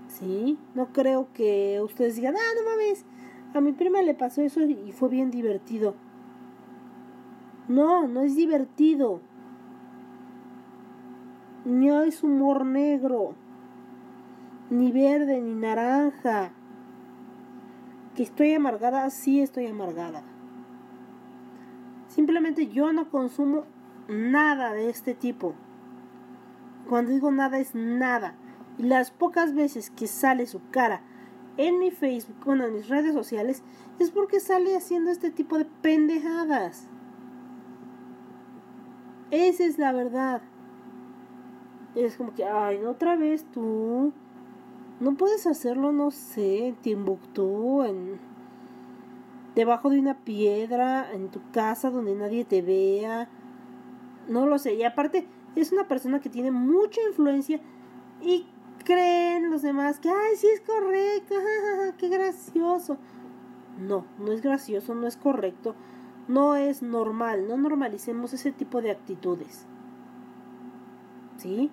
¿Sí? 0.09 0.59
No 0.75 0.93
creo 0.93 1.29
que 1.33 1.81
ustedes 1.83 2.17
digan, 2.17 2.35
ah, 2.37 2.53
no 2.57 2.71
mames, 2.71 3.05
a 3.55 3.61
mi 3.61 3.73
prima 3.73 4.03
le 4.03 4.15
pasó 4.15 4.43
eso 4.43 4.61
y 4.63 4.93
fue 4.93 5.09
bien 5.09 5.31
divertido. 5.31 5.95
No, 7.69 8.07
no 8.09 8.21
es 8.23 8.37
divertido. 8.37 9.21
Ni 11.65 11.89
es 11.89 12.23
humor 12.23 12.67
negro, 12.67 13.35
ni 14.69 14.93
verde, 14.93 15.41
ni 15.41 15.55
naranja. 15.55 16.53
Que 18.15 18.23
estoy 18.23 18.55
amargada, 18.55 19.11
sí 19.11 19.41
estoy 19.41 19.67
amargada. 19.67 20.23
Simplemente 22.09 22.69
yo 22.69 22.93
no 22.93 23.11
consumo 23.11 23.65
nada 24.09 24.73
de 24.73 24.89
este 24.89 25.15
tipo. 25.15 25.55
Cuando 26.89 27.11
digo 27.11 27.33
nada 27.33 27.59
es 27.59 27.75
nada. 27.75 28.37
Y 28.79 28.85
las 28.85 29.11
pocas 29.11 29.55
veces 29.55 29.91
que 29.91 30.07
sale 30.07 30.47
su 30.47 30.61
cara 30.71 31.03
en 31.57 31.79
mi 31.79 31.91
Facebook, 31.91 32.37
bueno, 32.45 32.65
en 32.65 32.75
mis 32.75 32.89
redes 32.89 33.15
sociales, 33.15 33.63
es 33.99 34.11
porque 34.11 34.41
sale 34.41 34.77
haciendo 34.77 35.11
este 35.11 35.31
tipo 35.31 35.59
de 35.59 35.65
pendejadas. 35.65 36.89
Esa 39.31 39.65
es 39.65 39.79
la 39.79 39.93
verdad. 39.93 40.43
Es 41.95 42.17
como 42.17 42.35
que, 42.35 42.45
ay, 42.45 42.85
otra 42.85 43.17
vez 43.17 43.45
tú. 43.53 44.13
No 45.01 45.15
puedes 45.15 45.47
hacerlo, 45.47 45.93
no 45.93 46.11
sé, 46.11 46.69
en 46.69 46.77
Timbuktu, 46.77 47.83
en 47.83 48.21
debajo 49.55 49.91
de 49.91 49.99
una 49.99 50.19
piedra, 50.19 51.13
en 51.13 51.29
tu 51.31 51.41
casa 51.53 51.91
donde 51.91 52.15
nadie 52.15 52.45
te 52.45 52.63
vea. 52.63 53.29
No 54.29 54.47
lo 54.47 54.59
sé. 54.59 54.75
Y 54.75 54.85
aparte, 54.85 55.27
es 55.57 55.73
una 55.73 55.89
persona 55.89 56.21
que 56.21 56.31
tiene 56.31 56.51
mucha 56.51 57.01
influencia 57.09 57.61
y 58.21 58.47
creen 58.85 59.51
los 59.51 59.63
demás 59.63 59.99
que, 59.99 60.11
ay, 60.11 60.37
sí 60.37 60.47
es 60.47 60.61
correcto, 60.61 61.35
qué 61.99 62.09
gracioso. 62.09 62.99
No, 63.79 64.07
no 64.19 64.33
es 64.33 64.43
gracioso, 64.43 64.95
no 64.95 65.07
es 65.07 65.17
correcto, 65.17 65.75
no 66.29 66.55
es 66.55 66.83
normal, 66.83 67.49
no 67.49 67.57
normalicemos 67.57 68.33
ese 68.33 68.53
tipo 68.53 68.81
de 68.81 68.93
actitudes. 68.93 69.67
¿Sí? 71.37 71.71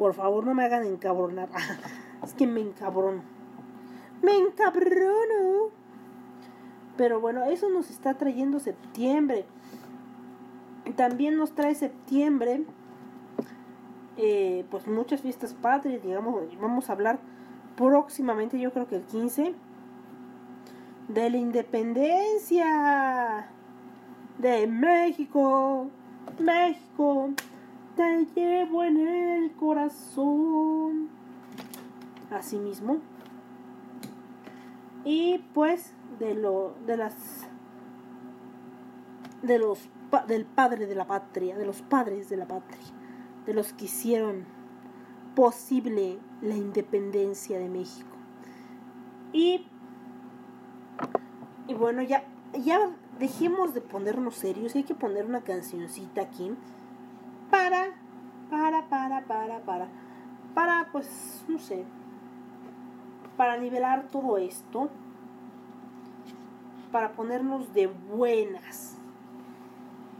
Por 0.00 0.14
favor, 0.14 0.46
no 0.46 0.54
me 0.54 0.64
hagan 0.64 0.86
encabronar. 0.86 1.50
es 2.24 2.32
que 2.32 2.46
me 2.46 2.62
encabrono. 2.62 3.20
Me 4.22 4.34
encabrono. 4.34 5.68
Pero 6.96 7.20
bueno, 7.20 7.44
eso 7.44 7.68
nos 7.68 7.90
está 7.90 8.14
trayendo 8.14 8.60
septiembre. 8.60 9.44
También 10.96 11.36
nos 11.36 11.52
trae 11.54 11.74
septiembre, 11.74 12.64
eh, 14.16 14.64
pues 14.70 14.86
muchas 14.86 15.20
fiestas 15.20 15.52
patrias, 15.52 16.02
digamos, 16.02 16.44
vamos 16.58 16.88
a 16.88 16.94
hablar 16.94 17.18
próximamente, 17.76 18.58
yo 18.58 18.72
creo 18.72 18.88
que 18.88 18.96
el 18.96 19.02
15, 19.02 19.54
de 21.08 21.30
la 21.30 21.36
independencia 21.36 22.64
de 24.38 24.66
México. 24.66 25.88
México, 26.38 27.28
te 28.00 28.24
llevo 28.34 28.82
en 28.82 29.06
el 29.06 29.52
corazón. 29.52 31.10
Así 32.30 32.58
mismo. 32.58 32.98
Y 35.04 35.44
pues 35.52 35.92
de 36.18 36.34
lo 36.34 36.74
de 36.86 36.96
las 36.96 37.14
de 39.42 39.58
los 39.58 39.86
del 40.28 40.46
padre 40.46 40.86
de 40.86 40.94
la 40.94 41.06
patria, 41.06 41.58
de 41.58 41.66
los 41.66 41.82
padres 41.82 42.30
de 42.30 42.38
la 42.38 42.46
patria, 42.46 42.86
de 43.44 43.52
los 43.52 43.74
que 43.74 43.84
hicieron 43.84 44.46
posible 45.36 46.18
la 46.40 46.56
independencia 46.56 47.58
de 47.58 47.68
México. 47.68 48.16
Y 49.34 49.66
y 51.68 51.74
bueno, 51.74 52.00
ya 52.00 52.24
ya 52.64 52.90
dejemos 53.18 53.74
de 53.74 53.82
ponernos 53.82 54.36
serios, 54.36 54.74
hay 54.74 54.84
que 54.84 54.94
poner 54.94 55.26
una 55.26 55.42
cancioncita 55.42 56.22
aquí 56.22 56.52
para 57.50 57.88
para 58.50 58.88
para 58.88 59.24
para 59.26 59.60
para 59.60 59.88
para 60.54 60.88
pues 60.92 61.44
no 61.48 61.58
sé, 61.58 61.84
para 63.36 63.56
nivelar 63.56 64.08
todo 64.08 64.38
esto. 64.38 64.88
para 66.92 67.12
ponernos 67.12 67.72
de 67.72 67.86
buenas. 67.86 68.96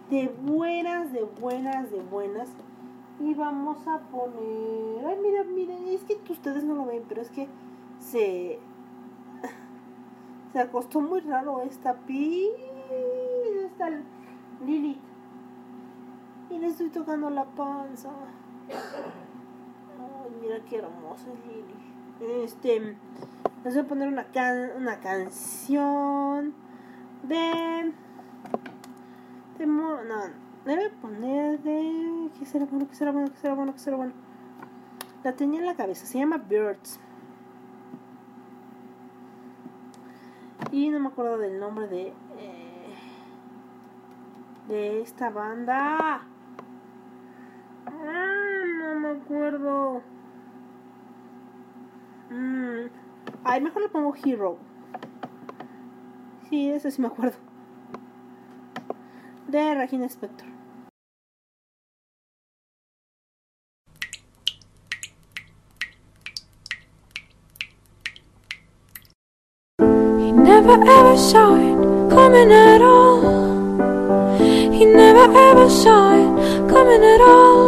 De 0.08 0.28
buenas, 0.28 1.12
de 1.12 1.22
buenas, 1.22 1.90
de 1.90 2.00
buenas. 2.00 2.48
Y 3.20 3.34
vamos 3.34 3.86
a 3.86 3.98
poner... 3.98 5.04
Ay, 5.04 5.18
mira, 5.20 5.44
miren, 5.44 5.88
es 5.88 6.02
que 6.04 6.32
ustedes 6.32 6.64
no 6.64 6.74
lo 6.74 6.86
ven, 6.86 7.04
pero 7.08 7.22
es 7.22 7.30
que 7.30 7.48
se... 7.98 8.58
Se 10.52 10.58
acostó 10.60 11.00
muy 11.00 11.20
raro 11.20 11.60
esta 11.60 11.94
pi... 11.94 12.48
Esta 13.66 13.90
Lili. 14.64 14.98
Y 16.50 16.58
le 16.58 16.66
estoy 16.66 16.90
tocando 16.90 17.30
la 17.30 17.44
panza. 17.44 18.10
Ay, 18.68 20.36
mira 20.40 20.60
qué 20.68 20.78
hermosa 20.78 21.26
es 21.32 21.46
Lili. 21.46 22.44
Este... 22.44 22.96
Les 23.62 23.74
voy 23.74 23.84
a 23.84 23.88
poner 23.88 24.08
una, 24.08 24.24
can 24.24 24.70
una 24.76 25.00
canción 25.00 26.54
de... 27.22 27.92
de 29.58 29.66
no, 29.66 29.96
a 29.96 31.00
poner 31.02 31.60
de... 31.60 32.30
¿Qué 32.38 32.46
será 32.46 32.64
bueno? 32.64 32.88
¿Qué 32.88 32.94
será 32.94 33.12
bueno? 33.12 33.30
¿Qué 33.30 33.36
será 33.38 33.54
bueno? 33.54 33.72
¿Qué 33.74 33.78
será 33.78 33.96
bueno? 33.96 34.12
La 35.22 35.32
tenía 35.34 35.60
en 35.60 35.66
la 35.66 35.76
cabeza. 35.76 36.06
Se 36.06 36.18
llama 36.18 36.38
Birds. 36.38 36.98
Y 40.72 40.88
no 40.88 41.00
me 41.00 41.08
acuerdo 41.08 41.36
del 41.38 41.60
nombre 41.60 41.86
de... 41.86 42.08
eh, 42.38 42.94
de 44.68 45.02
esta 45.02 45.30
banda. 45.30 46.22
Ah, 47.86 48.62
no 48.78 49.00
me 49.00 49.08
acuerdo. 49.10 50.02
Mm. 52.30 52.86
Ay, 53.44 53.60
mejor 53.60 53.82
le 53.82 53.88
pongo 53.88 54.14
Hero. 54.24 54.58
Sí, 56.48 56.70
eso 56.70 56.90
sí 56.90 57.00
me 57.00 57.08
acuerdo. 57.08 57.36
De 59.48 59.74
Regina 59.74 60.08
Spector. 60.08 60.46
He 69.78 70.32
never 70.32 70.74
ever 70.82 71.16
saw 71.16 71.54
it 71.56 72.10
coming 72.10 72.52
at 72.52 72.82
all. 72.82 73.20
He 74.38 74.84
never 74.84 75.32
ever 75.36 75.68
saw 75.68 76.14
it 76.14 76.68
coming 76.68 77.02
at 77.02 77.20
all. 77.20 77.59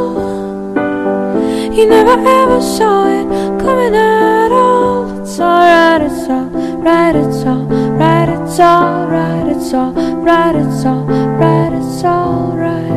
He 1.72 1.86
never 1.86 2.12
ever 2.28 2.60
saw 2.60 3.06
it 3.08 3.26
coming 3.58 3.94
at 3.94 4.52
all. 4.52 5.22
It's 5.22 5.40
alright, 5.40 6.02
it's 6.02 6.28
alright, 6.28 7.16
it's 7.16 7.44
alright, 7.46 8.28
it's 8.28 8.60
alright, 8.60 9.46
it's 9.48 9.72
alright, 9.72 10.54
it's 10.54 10.84
alright, 10.84 11.72
it's 11.72 12.04
alright. 12.04 12.92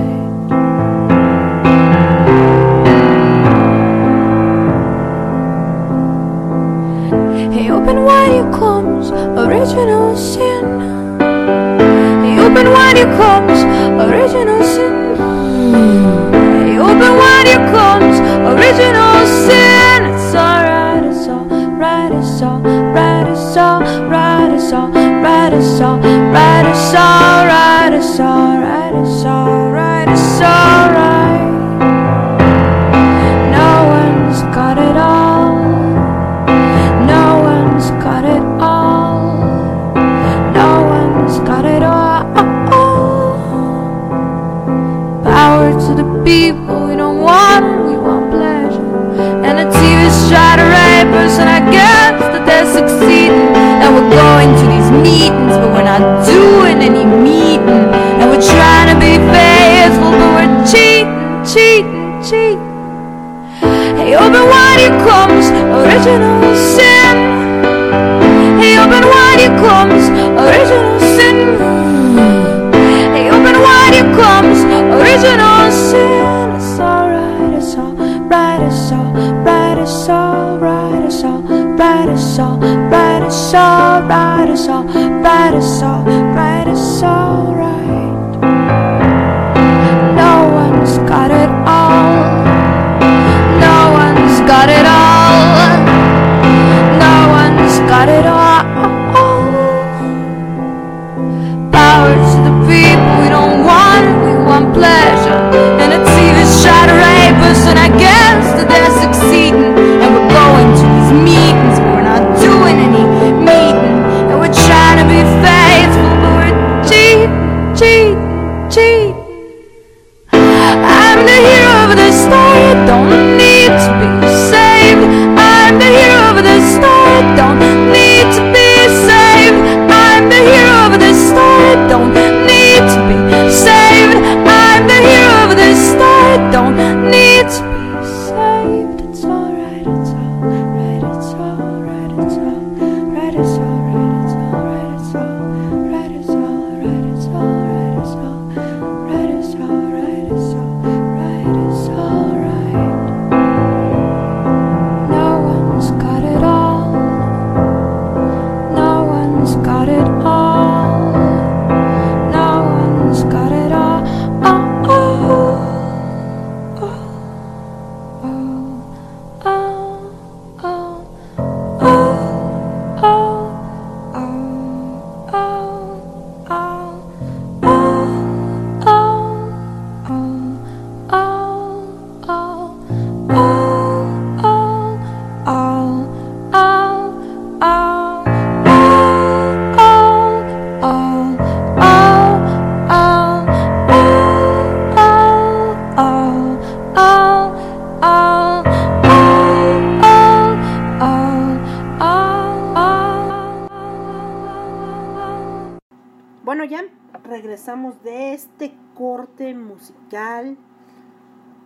He 7.54 7.72
opened 7.72 8.04
wide 8.04 8.36
your 8.36 8.52
comes, 8.52 9.10
original 9.12 10.18
sin. 10.18 10.66
He 12.26 12.38
opened 12.40 12.70
wide 12.76 12.98
your 12.98 13.16
comes, 13.16 13.64
original 14.04 14.62
sin. 14.64 15.16
He 16.68 16.78
opened 16.78 17.18
wide 17.18 17.48
original 18.46 19.26
sin. 19.26 20.06
It's 20.14 20.36
alright, 20.36 21.04
it's 21.04 21.28
alright, 21.28 22.12
it's 22.12 22.42
alright, 22.42 23.28
it's 23.28 23.58
alright, 23.58 24.54
it's 24.54 24.72
alright, 24.74 25.54
it's 25.54 25.82
alright, 25.82 26.66
it's 26.66 26.94
alright, 26.94 27.94
it's 27.94 28.20
alright, 28.20 28.75
Write 82.38 83.24
us 83.24 83.54
all. 83.54 84.02
Write 84.02 84.50
us 84.50 84.68
all. 84.68 84.84
Write 84.84 85.54
us 85.54 85.82
all. 85.82 86.25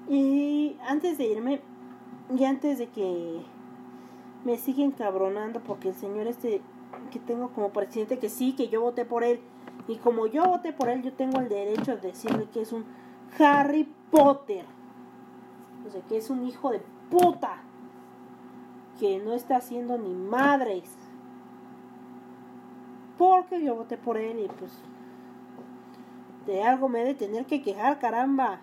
Y 0.08 0.78
antes 0.88 1.18
de 1.18 1.26
irme, 1.26 1.62
y 2.36 2.44
antes 2.46 2.80
de 2.80 2.88
que 2.88 3.42
me 4.46 4.58
siguen 4.58 4.92
cabronando 4.92 5.60
porque 5.60 5.90
el 5.90 5.96
señor 5.96 6.28
este 6.28 6.62
que 7.12 7.20
tengo 7.20 7.50
como 7.50 7.70
presidente 7.70 8.20
que 8.20 8.30
sí, 8.30 8.54
que 8.54 8.70
yo 8.70 8.82
voté 8.82 9.06
por 9.06 9.24
él. 9.24 9.40
Y 9.88 9.98
como 9.98 10.28
yo 10.28 10.46
voté 10.46 10.74
por 10.74 10.90
él, 10.90 11.02
yo 11.02 11.14
tengo 11.14 11.40
el 11.40 11.50
derecho 11.50 11.96
de 11.96 12.10
decirle 12.10 12.48
que 12.54 12.62
es 12.62 12.72
un 12.72 12.86
Harry 13.40 13.88
Potter. 14.12 14.66
O 15.88 15.92
sea, 15.92 16.02
que 16.02 16.18
es 16.18 16.30
un 16.30 16.46
hijo 16.46 16.72
de 16.72 16.82
puta. 17.10 17.62
Que 19.00 19.20
no 19.20 19.34
está 19.34 19.58
haciendo 19.58 19.98
ni 19.98 20.14
madres. 20.14 20.84
Porque 23.18 23.64
yo 23.64 23.76
voté 23.76 23.98
por 23.98 24.18
él 24.18 24.40
y 24.40 24.48
pues 24.48 24.72
de 26.50 26.64
algo 26.64 26.90
me 26.90 27.02
he 27.02 27.06
de 27.06 27.14
tener 27.14 27.46
que 27.46 27.62
quejar, 27.62 28.00
caramba. 28.00 28.60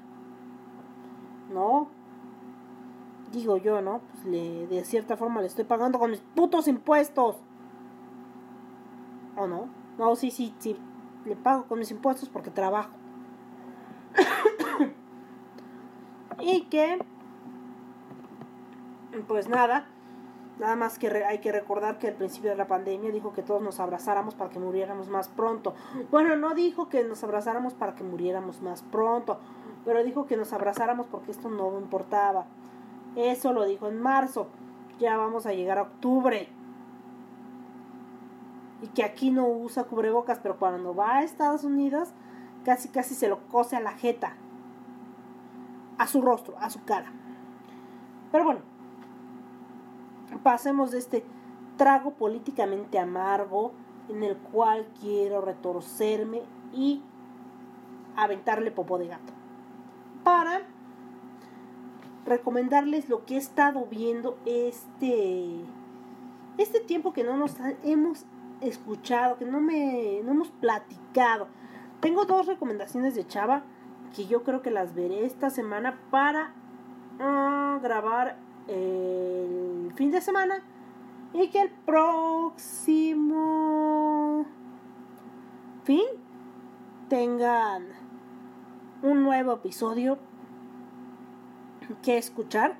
No. 1.53 1.89
Digo 3.33 3.57
yo, 3.57 3.81
¿no? 3.81 4.01
Pues 4.01 4.25
le, 4.25 4.67
de 4.67 4.85
cierta 4.85 5.17
forma 5.17 5.41
le 5.41 5.47
estoy 5.47 5.65
pagando 5.65 5.99
con 5.99 6.11
mis 6.11 6.21
putos 6.21 6.69
impuestos. 6.69 7.37
¿O 9.37 9.47
no? 9.47 9.69
No, 9.99 10.17
sí, 10.17 10.31
sí, 10.31 10.55
sí. 10.59 10.77
Le 11.25 11.37
pago 11.37 11.67
con 11.67 11.79
mis 11.79 11.91
impuestos 11.91 12.29
porque 12.29 12.51
trabajo. 12.51 12.91
y 16.41 16.63
que... 16.63 16.99
Pues 19.29 19.49
nada. 19.49 19.87
Nada 20.59 20.75
más 20.75 20.99
que 20.99 21.11
re- 21.11 21.25
hay 21.27 21.39
que 21.41 21.53
recordar 21.53 21.99
que 21.99 22.09
al 22.09 22.15
principio 22.15 22.51
de 22.51 22.57
la 22.57 22.67
pandemia 22.67 23.11
dijo 23.11 23.33
que 23.35 23.43
todos 23.43 23.61
nos 23.61 23.79
abrazáramos 23.79 24.35
para 24.35 24.49
que 24.51 24.59
muriéramos 24.59 25.09
más 25.09 25.29
pronto. 25.29 25.75
Bueno, 26.11 26.35
no 26.37 26.55
dijo 26.55 26.89
que 26.89 27.05
nos 27.05 27.23
abrazáramos 27.25 27.75
para 27.75 27.95
que 27.95 28.05
muriéramos 28.05 28.63
más 28.63 28.83
pronto, 28.83 29.39
pero 29.85 30.03
dijo 30.03 30.27
que 30.27 30.37
nos 30.39 30.53
abrazáramos 30.55 31.07
porque 31.07 31.31
esto 31.31 31.51
no 31.51 31.79
importaba. 31.79 32.47
Eso 33.17 33.53
lo 33.53 33.65
dijo 33.67 33.87
en 33.89 34.01
marzo. 34.01 34.47
Ya 34.99 35.19
vamos 35.19 35.45
a 35.45 35.53
llegar 35.53 35.77
a 35.79 35.83
octubre. 35.83 36.49
Y 38.83 38.89
que 38.89 39.05
aquí 39.05 39.31
no 39.31 39.47
usa 39.49 39.85
cubrebocas, 39.85 40.39
pero 40.39 40.57
cuando 40.59 40.95
va 40.95 41.17
a 41.17 41.23
Estados 41.23 41.65
Unidos, 41.65 42.11
casi 42.65 42.89
casi 42.89 43.15
se 43.15 43.29
lo 43.29 43.41
cose 43.49 43.77
a 43.77 43.81
la 43.81 43.93
jeta. 43.93 44.35
A 45.99 46.07
su 46.07 46.21
rostro, 46.23 46.57
a 46.59 46.69
su 46.71 46.83
cara. 46.85 47.11
Pero 48.33 48.45
bueno, 48.45 48.61
pasemos 50.39 50.91
de 50.91 50.99
este 50.99 51.25
trago 51.77 52.13
políticamente 52.13 52.99
amargo 52.99 53.73
en 54.09 54.23
el 54.23 54.37
cual 54.37 54.87
quiero 55.01 55.41
retorcerme 55.41 56.43
y 56.73 57.03
aventarle 58.17 58.71
popo 58.71 58.99
de 58.99 59.09
gato. 59.09 59.33
Para 60.25 60.63
recomendarles 62.25 63.09
lo 63.09 63.25
que 63.25 63.35
he 63.35 63.39
estado 63.39 63.87
viendo 63.87 64.37
este 64.45 65.61
este 66.59 66.81
tiempo 66.81 67.13
que 67.13 67.23
no 67.23 67.37
nos 67.37 67.55
hemos 67.85 68.25
escuchado, 68.61 69.37
que 69.37 69.45
no 69.45 69.61
me 69.61 70.21
no 70.25 70.33
hemos 70.33 70.49
platicado. 70.49 71.49
Tengo 72.01 72.25
dos 72.25 72.47
recomendaciones 72.47 73.15
de 73.15 73.27
Chava 73.27 73.63
que 74.15 74.27
yo 74.27 74.43
creo 74.43 74.63
que 74.63 74.71
las 74.71 74.95
veré 74.95 75.27
esta 75.27 75.51
semana 75.51 75.99
para 76.11 76.53
ah, 77.21 77.79
grabar 77.83 78.37
el 78.69 79.93
fin 79.95 80.11
de 80.11 80.21
semana 80.21 80.63
y 81.33 81.49
que 81.49 81.63
el 81.63 81.71
próximo 81.71 83.37
fin 85.85 86.05
tengan 87.09 87.85
un 89.03 89.23
nuevo 89.23 89.53
episodio 89.55 90.19
que 92.03 92.19
escuchar. 92.19 92.77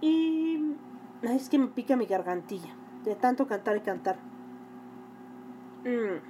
Y 0.00 0.76
es 1.22 1.48
que 1.48 1.58
me 1.58 1.66
pica 1.68 1.96
mi 1.96 2.06
gargantilla 2.06 2.74
de 3.04 3.14
tanto 3.16 3.46
cantar 3.46 3.76
y 3.76 3.80
cantar. 3.80 4.18
Mm, 5.84 6.20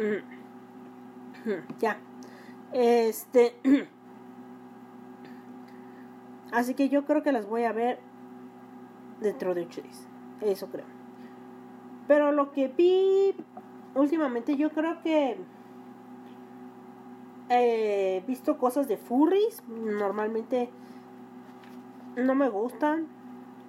mm, 0.00 1.50
mm, 1.50 1.78
ya. 1.78 1.98
Este 2.72 3.56
Así 6.52 6.74
que 6.74 6.88
yo 6.88 7.04
creo 7.04 7.22
que 7.22 7.32
las 7.32 7.48
voy 7.48 7.64
a 7.64 7.72
ver 7.72 7.98
dentro 9.20 9.54
de 9.54 9.62
ocho 9.62 9.82
días. 9.82 10.06
Eso 10.40 10.68
creo. 10.68 10.86
Pero 12.06 12.32
lo 12.32 12.52
que 12.52 12.68
vi 12.68 13.34
últimamente, 13.94 14.56
yo 14.56 14.70
creo 14.70 15.00
que 15.02 15.36
he 17.48 18.22
visto 18.26 18.58
cosas 18.58 18.88
de 18.88 18.96
furries. 18.96 19.62
Normalmente 19.68 20.70
no 22.16 22.34
me 22.34 22.48
gustan. 22.48 23.06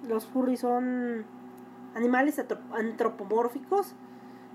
Los 0.06 0.26
furries 0.26 0.60
son 0.60 1.24
animales 1.94 2.40
antropomórficos. 2.72 3.94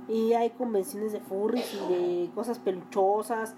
Y 0.07 0.34
hay 0.34 0.51
convenciones 0.51 1.11
de 1.11 1.19
furries 1.19 1.74
y 1.74 1.93
de 1.93 2.32
cosas 2.34 2.59
peluchosas. 2.59 3.55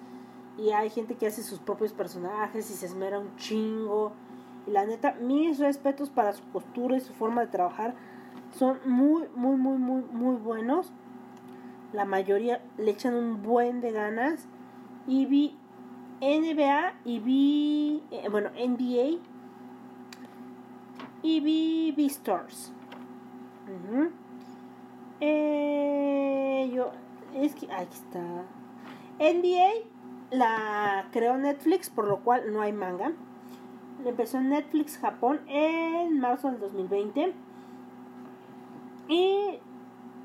Y 0.57 0.70
hay 0.72 0.89
gente 0.89 1.16
que 1.16 1.28
hace 1.28 1.43
sus 1.43 1.59
propios 1.59 1.93
personajes 1.93 2.70
y 2.72 2.74
se 2.74 2.86
esmera 2.86 3.20
un 3.20 3.36
chingo. 3.36 4.13
Y 4.68 4.72
la 4.72 4.86
neta, 4.86 5.13
mis 5.22 5.59
respetos 5.59 6.09
para 6.09 6.34
su 6.34 6.43
postura 6.43 6.97
y 6.97 6.99
su 6.99 7.13
forma 7.13 7.41
de 7.41 7.47
trabajar 7.47 7.93
son 8.51 8.80
muy, 8.86 9.24
muy, 9.36 9.57
muy, 9.57 9.78
muy, 9.78 10.03
muy 10.11 10.36
buenos. 10.36 10.91
La 11.93 12.05
mayoría 12.05 12.61
le 12.78 12.91
echan 12.91 13.16
un 13.16 13.43
buen 13.43 13.82
de 13.82 13.91
ganas. 13.91 14.47
Y 15.07 15.26
vi 15.26 15.55
NBA 16.22 16.93
y 17.03 17.20
vi, 17.20 18.03
eh, 18.09 18.28
bueno, 18.30 18.49
NBA 18.51 19.20
y 21.22 21.39
vi 21.39 21.93
Beastars. 21.95 22.72
Ujú. 23.66 24.09
Eh, 25.20 26.72
yo, 26.74 26.91
es 27.34 27.55
que, 27.55 27.72
aquí 27.72 27.93
está. 27.93 28.22
NBA 29.20 29.88
la 30.32 31.07
creó 31.11 31.38
Netflix, 31.38 31.89
por 31.89 32.07
lo 32.07 32.20
cual 32.20 32.53
no 32.53 32.61
hay 32.61 32.74
manga. 32.74 33.11
Empezó 34.06 34.38
en 34.38 34.49
Netflix 34.49 34.97
Japón 34.97 35.41
en 35.47 36.20
marzo 36.20 36.49
del 36.51 36.60
2020. 36.60 37.34
Y 39.08 39.60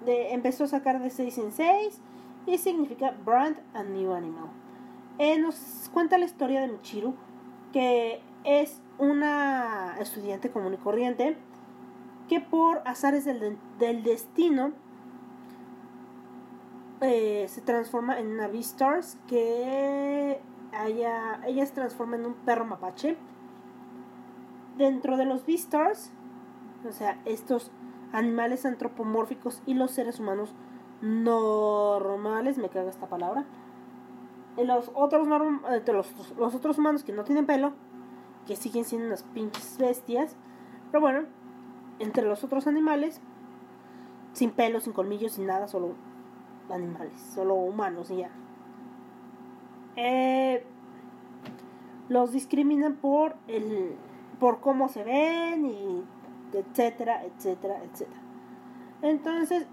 empezó 0.06 0.64
a 0.64 0.68
sacar 0.68 1.00
de 1.00 1.10
6 1.10 1.38
en 1.38 1.52
6. 1.52 2.00
Y 2.46 2.58
significa 2.58 3.14
Brand 3.24 3.56
a 3.74 3.82
New 3.82 4.12
Animal. 4.12 4.48
Eh, 5.18 5.38
nos 5.38 5.90
cuenta 5.92 6.16
la 6.18 6.24
historia 6.24 6.60
de 6.62 6.68
Michiru, 6.68 7.14
que 7.72 8.22
es 8.44 8.80
una 8.98 9.96
estudiante 10.00 10.50
común 10.50 10.72
y 10.74 10.76
corriente, 10.78 11.36
que 12.28 12.40
por 12.40 12.80
azares 12.86 13.24
del, 13.26 13.38
de- 13.40 13.56
del 13.78 14.02
destino 14.02 14.72
eh, 17.02 17.46
se 17.48 17.60
transforma 17.60 18.18
en 18.18 18.28
una 18.28 18.46
Beastars, 18.48 19.18
que 19.26 20.40
ella 20.86 21.66
se 21.66 21.72
transforma 21.74 22.16
en 22.16 22.26
un 22.26 22.34
perro 22.34 22.64
mapache. 22.64 23.16
Dentro 24.76 25.16
de 25.16 25.24
los 25.26 25.44
Beastars, 25.46 26.12
o 26.88 26.92
sea, 26.92 27.20
estos 27.24 27.70
animales 28.12 28.64
antropomórficos 28.64 29.62
y 29.66 29.74
los 29.74 29.90
seres 29.90 30.20
humanos 30.20 30.54
normales, 31.02 32.58
me 32.58 32.68
caga 32.68 32.90
esta 32.90 33.08
palabra. 33.08 33.44
Y 34.56 34.64
los 34.64 34.90
otros, 34.94 35.28
norm- 35.28 35.62
los, 35.92 36.36
los 36.36 36.54
otros 36.54 36.78
humanos 36.78 37.04
que 37.04 37.12
no 37.12 37.24
tienen 37.24 37.46
pelo, 37.46 37.72
que 38.46 38.56
siguen 38.56 38.84
siendo 38.84 39.06
unas 39.06 39.22
pinches 39.22 39.78
bestias. 39.78 40.36
Pero 40.90 41.00
bueno, 41.00 41.24
entre 41.98 42.24
los 42.24 42.42
otros 42.42 42.66
animales, 42.66 43.20
sin 44.32 44.50
pelo, 44.50 44.80
sin 44.80 44.92
colmillos, 44.92 45.32
sin 45.32 45.46
nada, 45.46 45.68
solo 45.68 45.94
animales, 46.70 47.20
solo 47.34 47.54
humanos 47.54 48.10
y 48.10 48.16
ya. 48.16 48.30
Eh, 49.96 50.64
los 52.08 52.32
discriminan 52.32 52.96
por 52.96 53.36
el 53.46 53.96
por 54.40 54.60
cómo 54.60 54.88
se 54.88 55.04
ven 55.04 55.66
y 55.66 56.02
etcétera, 56.52 57.22
etcétera, 57.24 57.76
etcétera. 57.84 58.20
Entonces, 59.02 59.66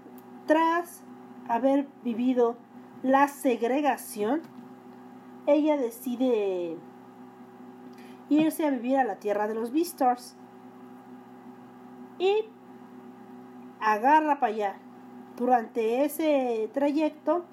tras 0.46 1.02
haber 1.48 1.88
vivido 2.04 2.56
la 3.02 3.26
segregación, 3.28 4.42
ella 5.46 5.76
decide 5.76 6.76
irse 8.28 8.66
a 8.66 8.70
vivir 8.70 8.98
a 8.98 9.04
la 9.04 9.16
tierra 9.16 9.48
de 9.48 9.54
los 9.54 9.72
Beastars 9.72 10.36
y 12.18 12.44
agarra 13.80 14.38
para 14.38 14.52
allá. 14.52 14.76
Durante 15.36 16.04
ese 16.04 16.68
trayecto 16.74 17.44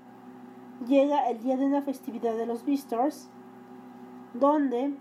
llega 0.85 1.29
el 1.29 1.41
día 1.41 1.55
de 1.55 1.65
una 1.65 1.81
festividad 1.83 2.35
de 2.35 2.45
los 2.45 2.65
Beastars 2.65 3.29
donde 4.33 4.97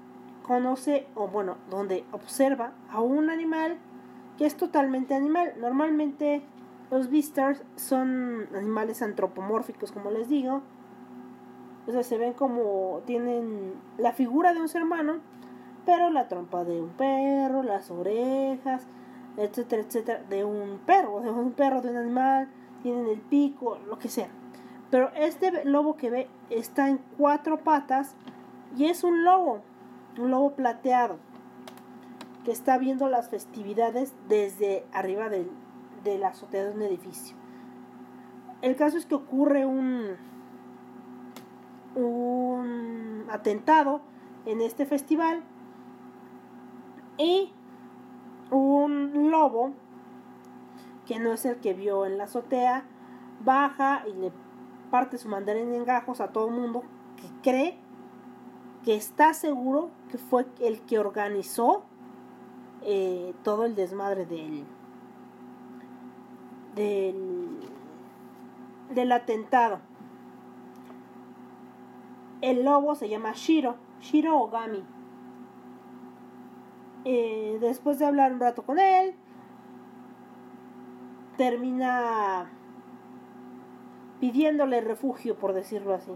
conoce 0.46 1.06
o 1.14 1.26
bueno, 1.26 1.56
donde 1.70 2.04
observa 2.12 2.72
a 2.90 3.00
un 3.00 3.30
animal 3.30 3.78
que 4.38 4.46
es 4.46 4.56
totalmente 4.56 5.14
animal. 5.14 5.54
Normalmente 5.58 6.42
los 6.90 7.10
beastars 7.10 7.62
son 7.76 8.46
animales 8.54 9.02
antropomórficos, 9.02 9.90
como 9.90 10.10
les 10.10 10.28
digo. 10.28 10.62
O 11.86 11.92
sea, 11.92 12.02
se 12.02 12.18
ven 12.18 12.32
como 12.34 13.02
tienen 13.06 13.74
la 13.98 14.12
figura 14.12 14.54
de 14.54 14.60
un 14.60 14.68
ser 14.68 14.82
humano, 14.82 15.16
pero 15.84 16.10
la 16.10 16.28
trompa 16.28 16.64
de 16.64 16.80
un 16.80 16.90
perro, 16.90 17.62
las 17.62 17.90
orejas, 17.90 18.86
etcétera, 19.36 19.82
etcétera, 19.82 20.22
de 20.28 20.44
un 20.44 20.78
perro, 20.86 21.20
de 21.20 21.30
un 21.30 21.52
perro, 21.52 21.82
de 21.82 21.90
un 21.90 21.96
animal, 21.96 22.48
tienen 22.82 23.06
el 23.06 23.20
pico, 23.20 23.78
lo 23.88 23.98
que 23.98 24.08
sea. 24.08 24.28
Pero 24.90 25.10
este 25.16 25.64
lobo 25.64 25.96
que 25.96 26.10
ve 26.10 26.28
está 26.50 26.88
en 26.88 27.00
cuatro 27.18 27.58
patas 27.58 28.14
y 28.76 28.86
es 28.86 29.04
un 29.04 29.24
lobo, 29.24 29.60
un 30.18 30.30
lobo 30.30 30.54
plateado, 30.54 31.18
que 32.44 32.52
está 32.52 32.78
viendo 32.78 33.08
las 33.08 33.30
festividades 33.30 34.12
desde 34.28 34.84
arriba 34.92 35.28
del, 35.28 35.50
de 36.04 36.18
la 36.18 36.28
azotea 36.28 36.64
de 36.64 36.72
un 36.72 36.82
edificio. 36.82 37.36
El 38.62 38.76
caso 38.76 38.96
es 38.96 39.06
que 39.06 39.14
ocurre 39.14 39.66
un, 39.66 40.16
un 41.94 43.24
atentado 43.30 44.02
en 44.46 44.60
este 44.60 44.86
festival 44.86 45.42
y 47.18 47.52
un 48.50 49.30
lobo 49.30 49.72
que 51.06 51.18
no 51.18 51.32
es 51.32 51.44
el 51.44 51.56
que 51.56 51.74
vio 51.74 52.06
en 52.06 52.18
la 52.18 52.24
azotea 52.24 52.84
baja 53.44 54.04
y 54.08 54.12
le 54.14 54.32
parte 54.90 55.18
su 55.18 55.28
mandarín 55.28 55.72
en 55.72 55.84
gajos 55.84 56.20
a 56.20 56.28
todo 56.28 56.48
el 56.48 56.54
mundo 56.54 56.82
que 57.16 57.28
cree 57.42 57.78
que 58.84 58.94
está 58.94 59.34
seguro 59.34 59.90
que 60.10 60.18
fue 60.18 60.46
el 60.60 60.80
que 60.82 60.98
organizó 60.98 61.84
eh, 62.82 63.34
todo 63.42 63.64
el 63.64 63.74
desmadre 63.74 64.26
del, 64.26 64.64
del 66.74 67.60
del 68.90 69.12
atentado 69.12 69.80
el 72.42 72.64
lobo 72.64 72.94
se 72.94 73.08
llama 73.08 73.32
Shiro 73.32 73.76
Shiro 74.00 74.38
Ogami 74.38 74.84
eh, 77.04 77.58
después 77.60 77.98
de 77.98 78.06
hablar 78.06 78.32
un 78.32 78.40
rato 78.40 78.62
con 78.62 78.78
él, 78.78 79.14
termina 81.36 82.50
pidiéndole 84.20 84.80
refugio, 84.80 85.36
por 85.36 85.52
decirlo 85.52 85.94
así. 85.94 86.12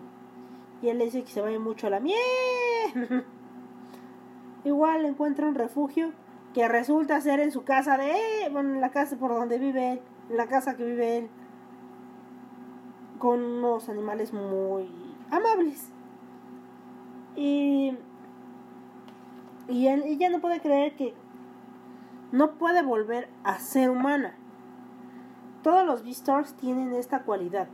Y 0.83 0.89
él 0.89 0.99
le 0.99 1.07
dice 1.07 1.23
que 1.23 1.31
se 1.31 1.41
vaya 1.41 1.59
mucho 1.59 1.87
a 1.87 1.91
la 1.91 2.01
miel. 2.01 2.17
Igual 4.65 5.05
encuentra 5.05 5.47
un 5.47 5.55
refugio 5.55 6.13
que 6.55 6.67
resulta 6.69 7.21
ser 7.21 7.41
en 7.41 7.53
su 7.53 7.65
casa 7.65 7.97
de 7.97 8.49
bueno, 8.51 8.75
en 8.75 8.81
la 8.81 8.91
casa 8.91 9.17
por 9.17 9.33
donde 9.33 9.59
vive 9.59 9.93
él, 9.93 10.01
en 10.31 10.37
la 10.37 10.47
casa 10.47 10.77
que 10.77 10.85
vive 10.85 11.19
él, 11.19 11.29
con 13.19 13.43
unos 13.43 13.89
animales 13.89 14.33
muy 14.33 14.91
amables. 15.31 15.91
Y 17.37 17.97
y 19.69 19.87
él, 19.89 20.03
ella 20.07 20.31
no 20.31 20.41
puede 20.41 20.61
creer 20.61 20.97
que 20.97 21.15
no 22.33 22.53
puede 22.53 22.83
volver 22.83 23.29
a 23.45 23.59
ser 23.59 23.91
humana. 23.91 24.35
Todos 25.63 25.85
los 25.85 26.03
Beastars 26.03 26.55
tienen 26.55 26.95
esta 26.95 27.23
cualidad. 27.23 27.69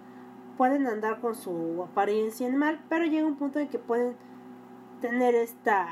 Pueden 0.56 0.86
andar 0.86 1.20
con 1.20 1.34
su 1.34 1.82
apariencia 1.82 2.46
animal, 2.46 2.80
pero 2.88 3.04
llega 3.06 3.26
un 3.26 3.36
punto 3.36 3.58
en 3.58 3.68
que 3.68 3.78
pueden 3.78 4.14
tener 5.00 5.34
esta 5.34 5.86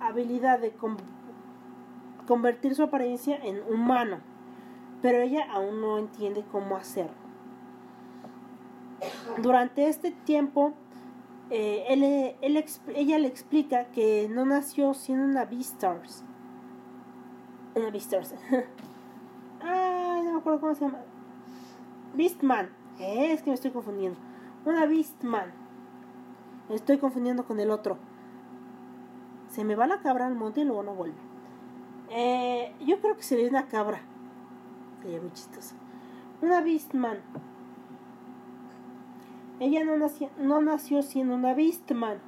habilidad 0.00 0.58
de 0.58 0.70
con- 0.72 0.96
convertir 2.26 2.74
su 2.74 2.82
apariencia 2.82 3.36
en 3.36 3.60
humano. 3.72 4.18
Pero 5.02 5.18
ella 5.18 5.46
aún 5.52 5.80
no 5.80 5.98
entiende 5.98 6.44
cómo 6.50 6.76
hacerlo. 6.76 7.12
Durante 9.42 9.86
este 9.88 10.10
tiempo, 10.10 10.72
eh, 11.50 11.84
ella 12.40 13.18
le 13.18 13.28
explica 13.28 13.84
que 13.86 14.28
no 14.30 14.44
nació 14.44 14.94
siendo 14.94 15.24
una 15.24 15.44
Beastars. 15.44 16.24
Una 17.74 17.90
Beastars. 17.90 18.34
Ay, 19.62 20.22
no 20.22 20.32
me 20.32 20.38
acuerdo 20.38 20.60
cómo 20.60 20.74
se 20.74 20.84
llama. 20.86 20.98
Beastman. 22.14 22.70
Eh, 22.98 23.32
es 23.32 23.42
que 23.42 23.50
me 23.50 23.54
estoy 23.54 23.70
confundiendo. 23.70 24.18
Una 24.64 24.86
Beastman. 24.86 25.52
Me 26.68 26.74
estoy 26.74 26.98
confundiendo 26.98 27.44
con 27.44 27.60
el 27.60 27.70
otro. 27.70 27.96
Se 29.48 29.64
me 29.64 29.74
va 29.74 29.86
la 29.86 30.00
cabra 30.00 30.26
al 30.26 30.34
monte 30.34 30.60
y 30.60 30.64
luego 30.64 30.82
no 30.82 30.94
vuelve. 30.94 31.16
Eh, 32.10 32.74
yo 32.84 33.00
creo 33.00 33.16
que 33.16 33.22
sería 33.22 33.48
una 33.48 33.66
cabra. 33.66 34.00
Sería 35.02 35.20
muy 35.20 35.32
chistoso. 35.32 35.74
Una 36.42 36.60
Beastman. 36.60 37.18
Ella 39.60 39.84
no 39.84 39.96
nació, 39.96 40.30
no 40.38 40.60
nació 40.60 41.02
siendo 41.02 41.34
una 41.34 41.54
Beastman. 41.54 42.18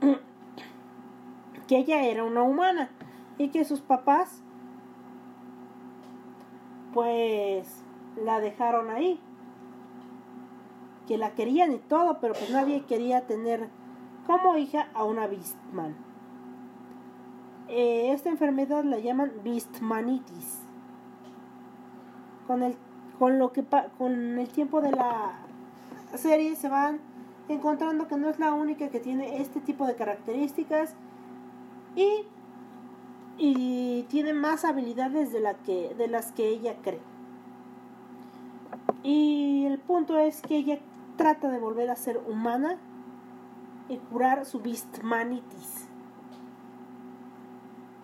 que 1.68 1.78
ella 1.78 2.02
era 2.04 2.24
una 2.24 2.42
humana. 2.42 2.90
Y 3.38 3.48
que 3.48 3.64
sus 3.64 3.80
papás, 3.80 4.42
pues, 6.94 7.82
la 8.16 8.40
dejaron 8.40 8.90
ahí. 8.90 9.20
Que 11.06 11.18
la 11.18 11.30
querían 11.34 11.72
y 11.72 11.78
todo, 11.78 12.18
pero 12.20 12.34
pues 12.34 12.50
nadie 12.50 12.82
quería 12.82 13.26
tener 13.26 13.68
como 14.26 14.56
hija 14.56 14.88
a 14.94 15.04
una 15.04 15.26
Beastman. 15.26 15.94
Eh, 17.68 18.12
esta 18.12 18.28
enfermedad 18.28 18.84
la 18.84 18.98
llaman 18.98 19.32
Beastmanitis. 19.44 20.60
Con 22.46 22.62
el, 22.62 22.76
con 23.18 23.38
lo 23.38 23.52
que 23.52 23.64
con 23.98 24.38
el 24.38 24.48
tiempo 24.48 24.80
de 24.80 24.92
la 24.92 25.32
serie 26.14 26.54
se 26.54 26.68
van 26.68 27.00
encontrando 27.48 28.08
que 28.08 28.16
no 28.16 28.28
es 28.28 28.38
la 28.38 28.52
única 28.52 28.88
que 28.88 29.00
tiene 29.00 29.40
este 29.40 29.60
tipo 29.60 29.86
de 29.86 29.94
características 29.94 30.94
y, 31.94 32.24
y 33.38 34.04
tiene 34.04 34.32
más 34.32 34.64
habilidades 34.64 35.32
de, 35.32 35.40
la 35.40 35.54
que, 35.54 35.94
de 35.96 36.08
las 36.08 36.32
que 36.32 36.48
ella 36.48 36.76
cree. 36.82 37.00
Y 39.02 39.64
el 39.66 39.78
punto 39.78 40.18
es 40.18 40.40
que 40.42 40.56
ella 40.56 40.78
trata 41.16 41.50
de 41.50 41.58
volver 41.58 41.90
a 41.90 41.96
ser 41.96 42.18
humana 42.26 42.78
y 43.88 43.98
curar 43.98 44.44
su 44.44 44.60
Beastmanitis. 44.60 45.88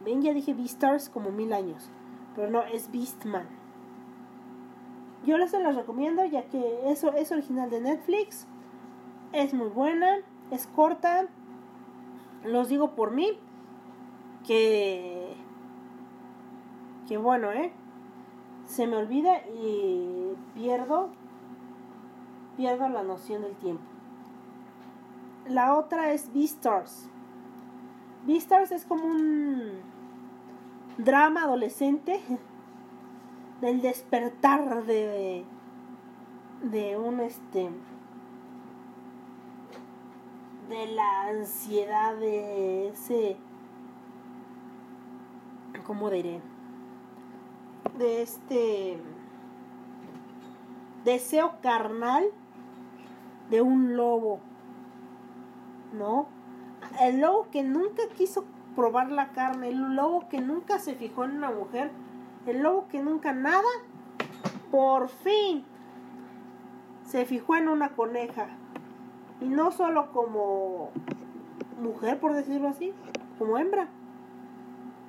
Ven, 0.05 0.23
ya 0.23 0.33
dije 0.33 0.55
Beastars 0.55 1.09
como 1.09 1.31
mil 1.31 1.53
años, 1.53 1.91
pero 2.35 2.51
no, 2.51 2.63
es 2.63 2.91
Beastman. 2.91 3.47
Yo 5.25 5.39
les 5.39 5.53
las 5.53 5.77
recomiendo 5.77 6.25
ya 6.25 6.45
que 6.47 6.91
eso 6.91 7.13
es 7.13 7.31
original 7.31 7.71
de 7.71 7.81
Netflix. 7.81 8.47
Es 9.33 9.55
muy 9.55 9.69
buena, 9.69 10.19
es 10.51 10.67
corta. 10.67 11.29
Los 12.45 12.69
digo 12.69 12.97
por 12.97 13.13
mí 13.13 13.39
que 14.45 15.37
que 17.07 17.19
bueno, 17.19 17.53
¿eh? 17.53 17.73
Se 18.67 18.87
me 18.87 18.97
olvida 18.97 19.39
y 19.47 20.35
pierdo 20.55 21.11
pierdo 22.57 22.89
la 22.89 23.03
noción 23.03 23.43
del 23.43 23.55
tiempo. 23.57 23.83
La 25.49 25.75
otra 25.77 26.13
es 26.13 26.33
Beastars. 26.33 27.09
Beastars 28.27 28.71
es 28.73 28.85
como 28.85 29.05
un 29.05 29.81
drama 30.99 31.45
adolescente 31.45 32.21
del 33.61 33.81
despertar 33.81 34.85
de 34.85 35.45
de 36.63 36.97
un 36.97 37.19
este 37.21 37.71
de 40.69 40.87
la 40.87 41.23
ansiedad 41.29 42.15
de 42.17 42.89
ese 42.89 43.37
cómo 45.85 46.09
diré 46.09 46.41
de 47.99 48.23
este 48.23 48.99
deseo 51.05 51.55
carnal 51.61 52.25
de 53.53 53.63
un 53.63 53.97
lobo 53.97 54.41
no 55.93 56.27
el 57.01 57.21
lobo 57.21 57.47
que 57.53 57.63
nunca 57.63 58.03
quiso 58.17 58.45
probar 58.75 59.13
la 59.13 59.29
carne 59.29 59.69
el 59.69 59.95
lobo 59.95 60.29
que 60.29 60.41
nunca 60.41 60.81
se 60.81 60.97
fijó 60.97 61.25
en 61.25 61.37
una 61.37 61.53
mujer 61.53 61.93
el 62.47 62.63
lobo 62.63 62.89
que 62.89 63.01
nunca 63.01 63.33
nada, 63.33 63.69
por 64.71 65.09
fin 65.09 65.65
se 67.07 67.25
fijó 67.25 67.57
en 67.57 67.69
una 67.69 67.91
coneja. 67.91 68.47
Y 69.41 69.47
no 69.47 69.71
solo 69.71 70.13
como 70.13 70.91
mujer, 71.81 72.19
por 72.19 72.33
decirlo 72.33 72.69
así, 72.69 72.93
como 73.39 73.59
hembra, 73.59 73.89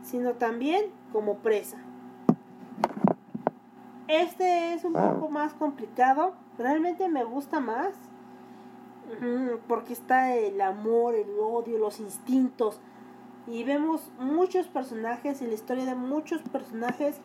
sino 0.02 0.34
también 0.34 0.86
como 1.12 1.38
presa. 1.38 1.78
Este 4.08 4.74
es 4.74 4.84
un 4.84 4.94
poco 4.94 5.30
más 5.30 5.54
complicado, 5.54 6.34
realmente 6.58 7.10
me 7.10 7.24
gusta 7.24 7.60
más, 7.60 7.96
porque 9.68 9.94
está 9.94 10.36
el 10.36 10.60
amor, 10.62 11.16
el 11.16 11.30
odio, 11.40 11.78
los 11.78 12.00
instintos, 12.00 12.80
y 13.48 13.64
vemos 13.64 14.12
muchos 14.20 14.68
personajes 14.68 15.42
y 15.42 15.48
la 15.48 15.54
historia 15.54 15.86
de 15.86 15.96
muchos 15.96 16.42
personajes. 16.44 17.20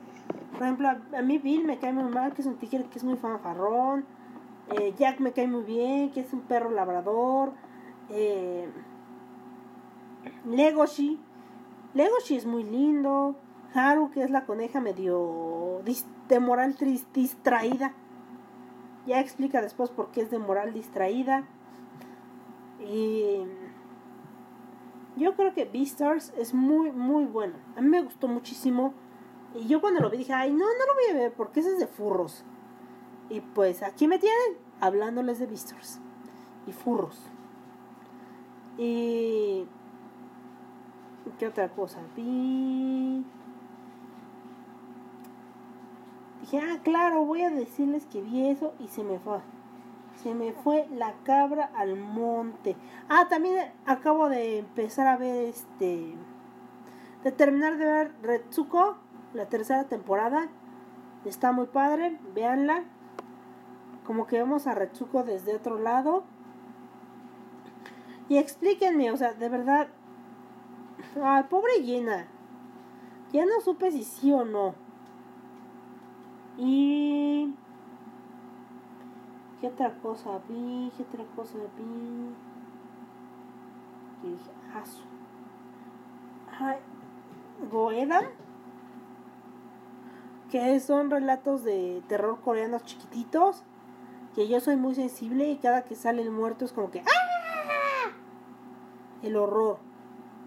Por 0.52 0.62
ejemplo, 0.62 0.88
a, 0.88 1.22
mí 1.22 1.38
Bill 1.38 1.64
me 1.64 1.78
cae 1.78 1.92
muy 1.92 2.10
mal, 2.10 2.34
que 2.34 2.42
es 2.42 2.46
un 2.48 2.56
tigre 2.56 2.84
que 2.90 2.98
es 2.98 3.04
muy 3.04 3.16
fanfarrón. 3.16 4.04
Eh, 4.76 4.94
Jack 4.98 5.20
me 5.20 5.32
cae 5.32 5.46
muy 5.46 5.62
bien, 5.62 6.10
que 6.10 6.20
es 6.20 6.32
un 6.32 6.40
perro 6.40 6.70
labrador. 6.70 7.52
Eh, 8.10 8.68
Legoshi. 10.44 11.20
Legoshi 11.94 12.36
es 12.36 12.46
muy 12.46 12.64
lindo. 12.64 13.36
Haru, 13.74 14.10
que 14.10 14.22
es 14.22 14.30
la 14.30 14.44
coneja 14.44 14.80
medio 14.80 15.82
de 16.28 16.40
moral 16.40 16.74
tris- 16.76 17.06
distraída. 17.12 17.92
Ya 19.06 19.20
explica 19.20 19.62
después 19.62 19.90
por 19.90 20.10
qué 20.10 20.22
es 20.22 20.30
de 20.30 20.38
moral 20.38 20.72
distraída. 20.72 21.44
Y 22.80 23.44
yo 25.16 25.34
creo 25.34 25.52
que 25.52 25.64
Beastars 25.64 26.32
es 26.36 26.54
muy, 26.54 26.92
muy 26.92 27.24
bueno. 27.24 27.54
A 27.76 27.80
mí 27.80 27.88
me 27.88 28.02
gustó 28.02 28.28
muchísimo. 28.28 28.94
Y 29.54 29.66
yo 29.66 29.80
cuando 29.80 30.00
lo 30.00 30.10
vi 30.10 30.18
dije, 30.18 30.32
ay, 30.32 30.52
no, 30.52 30.58
no 30.58 30.64
lo 30.64 30.94
voy 30.94 31.10
a 31.10 31.22
ver 31.22 31.32
porque 31.32 31.60
ese 31.60 31.72
es 31.72 31.78
de 31.78 31.86
furros. 31.86 32.44
Y 33.28 33.40
pues 33.40 33.82
aquí 33.82 34.06
me 34.06 34.18
tienen 34.18 34.58
hablándoles 34.80 35.38
de 35.38 35.46
Beastars 35.46 36.00
y 36.66 36.72
furros. 36.72 37.20
Y. 38.76 39.66
¿Qué 41.38 41.46
otra 41.46 41.68
cosa? 41.68 41.98
Vi. 42.16 43.24
Dije, 46.40 46.60
ah, 46.60 46.78
claro, 46.82 47.24
voy 47.24 47.42
a 47.42 47.50
decirles 47.50 48.06
que 48.06 48.22
vi 48.22 48.48
eso 48.48 48.72
y 48.78 48.88
se 48.88 49.02
me 49.02 49.18
fue. 49.18 49.40
Se 50.22 50.34
me 50.34 50.52
fue 50.52 50.88
la 50.90 51.14
cabra 51.22 51.70
al 51.76 51.96
monte. 51.96 52.76
Ah, 53.08 53.26
también 53.28 53.72
acabo 53.86 54.28
de 54.28 54.58
empezar 54.58 55.06
a 55.06 55.16
ver 55.16 55.46
este. 55.46 56.14
De 57.22 57.32
terminar 57.32 57.78
de 57.78 57.84
ver 57.86 58.12
Retsuko, 58.22 58.96
la 59.32 59.46
tercera 59.46 59.84
temporada. 59.84 60.48
Está 61.24 61.52
muy 61.52 61.66
padre, 61.66 62.18
véanla. 62.34 62.84
Como 64.04 64.26
que 64.26 64.38
vemos 64.38 64.66
a 64.66 64.74
Retsuko 64.74 65.22
desde 65.22 65.54
otro 65.54 65.78
lado. 65.78 66.24
Y 68.28 68.38
explíquenme, 68.38 69.12
o 69.12 69.16
sea, 69.16 69.34
de 69.34 69.48
verdad. 69.48 69.88
Ay, 71.22 71.44
pobre 71.48 71.82
Yena. 71.82 72.26
Ya 73.32 73.44
no 73.46 73.60
supe 73.60 73.92
si 73.92 74.02
sí 74.02 74.32
o 74.32 74.44
no. 74.44 74.74
Y. 76.56 77.54
¿Qué 79.60 79.66
otra 79.66 79.92
cosa 79.94 80.38
vi? 80.48 80.92
¿Qué 80.96 81.02
otra 81.02 81.24
cosa 81.34 81.58
vi? 81.76 82.34
Y 84.22 84.30
dije, 84.32 84.50
ah, 84.72 84.84
Ay, 86.60 86.78
Goedan. 87.70 88.26
Que 90.50 90.78
son 90.80 91.10
relatos 91.10 91.64
de 91.64 92.02
terror 92.06 92.40
coreanos 92.40 92.84
chiquititos. 92.84 93.64
Que 94.34 94.46
yo 94.48 94.60
soy 94.60 94.76
muy 94.76 94.94
sensible 94.94 95.50
y 95.50 95.56
cada 95.56 95.82
que 95.82 95.96
sale 95.96 96.22
el 96.22 96.30
muerto 96.30 96.64
es 96.64 96.72
como 96.72 96.90
que. 96.90 97.00
¡Ah! 97.00 98.10
El 99.22 99.36
horror. 99.36 99.78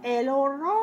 El 0.04 0.30
horror. 0.30 0.82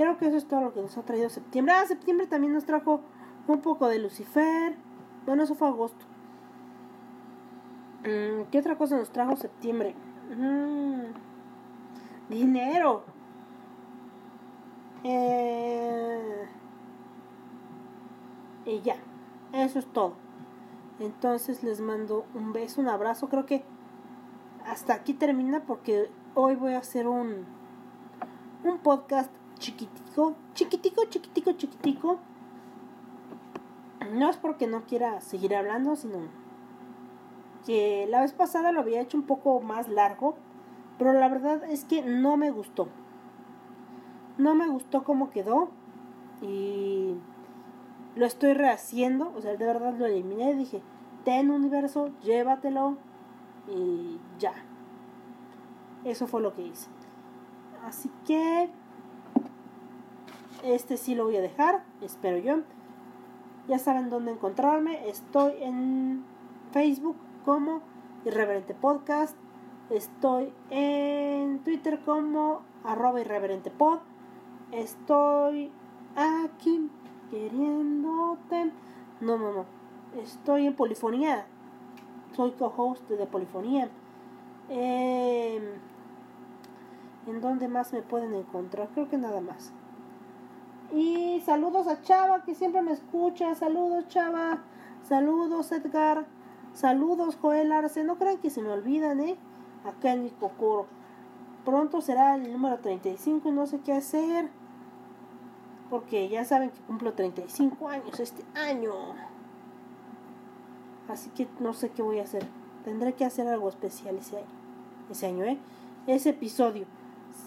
Creo 0.00 0.16
que 0.16 0.28
eso 0.28 0.38
es 0.38 0.48
todo 0.48 0.62
lo 0.62 0.72
que 0.72 0.80
nos 0.80 0.96
ha 0.96 1.02
traído 1.02 1.28
septiembre. 1.28 1.74
Ah, 1.74 1.84
septiembre 1.84 2.26
también 2.26 2.54
nos 2.54 2.64
trajo 2.64 3.02
un 3.46 3.60
poco 3.60 3.86
de 3.86 3.98
Lucifer. 3.98 4.74
Bueno, 5.26 5.42
eso 5.42 5.54
fue 5.54 5.68
agosto. 5.68 6.06
Mm, 8.04 8.48
¿Qué 8.50 8.60
otra 8.60 8.78
cosa 8.78 8.96
nos 8.96 9.10
trajo 9.10 9.36
septiembre? 9.36 9.94
Mm, 10.34 11.02
dinero. 12.30 13.04
Eh, 15.04 16.48
y 18.64 18.80
ya. 18.80 18.96
Eso 19.52 19.80
es 19.80 19.86
todo. 19.92 20.14
Entonces 20.98 21.62
les 21.62 21.82
mando 21.82 22.24
un 22.34 22.54
beso, 22.54 22.80
un 22.80 22.88
abrazo. 22.88 23.28
Creo 23.28 23.44
que 23.44 23.64
hasta 24.64 24.94
aquí 24.94 25.12
termina 25.12 25.64
porque 25.66 26.10
hoy 26.34 26.54
voy 26.54 26.72
a 26.72 26.78
hacer 26.78 27.06
un, 27.06 27.44
un 28.64 28.78
podcast 28.78 29.30
chiquitico, 29.60 30.34
chiquitico, 30.54 31.04
chiquitico, 31.04 31.52
chiquitico. 31.52 32.18
No 34.12 34.28
es 34.28 34.36
porque 34.36 34.66
no 34.66 34.82
quiera 34.86 35.20
seguir 35.20 35.54
hablando, 35.54 35.94
sino 35.94 36.18
que 37.64 38.06
la 38.08 38.22
vez 38.22 38.32
pasada 38.32 38.72
lo 38.72 38.80
había 38.80 39.00
hecho 39.00 39.16
un 39.16 39.24
poco 39.24 39.60
más 39.60 39.88
largo, 39.88 40.34
pero 40.98 41.12
la 41.12 41.28
verdad 41.28 41.62
es 41.64 41.84
que 41.84 42.02
no 42.02 42.36
me 42.36 42.50
gustó. 42.50 42.88
No 44.38 44.54
me 44.54 44.66
gustó 44.68 45.04
cómo 45.04 45.30
quedó 45.30 45.68
y 46.40 47.14
lo 48.16 48.26
estoy 48.26 48.54
rehaciendo, 48.54 49.32
o 49.36 49.40
sea, 49.40 49.54
de 49.54 49.66
verdad 49.66 49.94
lo 49.96 50.06
eliminé 50.06 50.52
y 50.52 50.54
dije, 50.56 50.82
ten 51.24 51.50
universo, 51.50 52.10
llévatelo 52.22 52.96
y 53.68 54.18
ya. 54.38 54.54
Eso 56.04 56.26
fue 56.26 56.40
lo 56.40 56.54
que 56.54 56.62
hice. 56.62 56.88
Así 57.84 58.10
que 58.26 58.70
este 60.62 60.96
sí 60.96 61.14
lo 61.14 61.24
voy 61.24 61.36
a 61.36 61.40
dejar, 61.40 61.84
espero 62.02 62.38
yo. 62.38 62.62
Ya 63.68 63.78
saben 63.78 64.10
dónde 64.10 64.32
encontrarme. 64.32 65.08
Estoy 65.08 65.54
en 65.60 66.24
Facebook 66.72 67.16
como 67.44 67.82
Irreverente 68.24 68.74
Podcast. 68.74 69.36
Estoy 69.90 70.52
en 70.70 71.60
Twitter 71.60 72.00
como 72.04 72.62
arroba 72.84 73.20
irreverente 73.20 73.70
pod. 73.70 73.98
Estoy 74.72 75.72
aquí 76.16 76.90
queriéndote. 77.30 78.72
No, 79.20 79.36
no, 79.36 79.52
no. 79.52 79.64
Estoy 80.22 80.66
en 80.66 80.74
Polifonía. 80.74 81.46
Soy 82.36 82.52
co-host 82.52 83.08
de 83.08 83.26
Polifonía. 83.26 83.88
Eh, 84.68 85.60
¿En 87.26 87.40
dónde 87.40 87.68
más 87.68 87.92
me 87.92 88.02
pueden 88.02 88.34
encontrar? 88.34 88.88
Creo 88.94 89.08
que 89.08 89.18
nada 89.18 89.40
más. 89.40 89.72
Y 90.92 91.40
saludos 91.46 91.86
a 91.86 92.02
Chava 92.02 92.42
que 92.42 92.54
siempre 92.54 92.82
me 92.82 92.92
escucha. 92.92 93.54
Saludos 93.54 94.08
Chava. 94.08 94.58
Saludos 95.08 95.70
Edgar. 95.72 96.26
Saludos 96.72 97.36
Joel 97.40 97.72
Arce. 97.72 98.04
No 98.04 98.16
crean 98.16 98.38
que 98.38 98.50
se 98.50 98.62
me 98.62 98.70
olvidan, 98.70 99.20
¿eh? 99.20 99.36
Acá 99.84 100.12
en 100.12 100.24
mi 100.24 100.30
cocoro. 100.30 100.86
Pronto 101.64 102.00
será 102.00 102.34
el 102.34 102.52
número 102.52 102.78
35 102.78 103.48
y 103.48 103.52
no 103.52 103.66
sé 103.66 103.80
qué 103.80 103.92
hacer. 103.92 104.50
Porque 105.90 106.28
ya 106.28 106.44
saben 106.44 106.70
que 106.70 106.80
cumplo 106.80 107.12
35 107.12 107.88
años 107.88 108.18
este 108.18 108.44
año. 108.54 108.92
Así 111.08 111.30
que 111.30 111.48
no 111.58 111.72
sé 111.72 111.90
qué 111.90 112.02
voy 112.02 112.18
a 112.18 112.24
hacer. 112.24 112.46
Tendré 112.84 113.14
que 113.14 113.24
hacer 113.24 113.46
algo 113.48 113.68
especial 113.68 114.16
ese 114.16 114.38
año. 114.38 114.46
Ese 115.10 115.26
año, 115.26 115.44
¿eh? 115.44 115.58
Ese 116.06 116.30
episodio. 116.30 116.86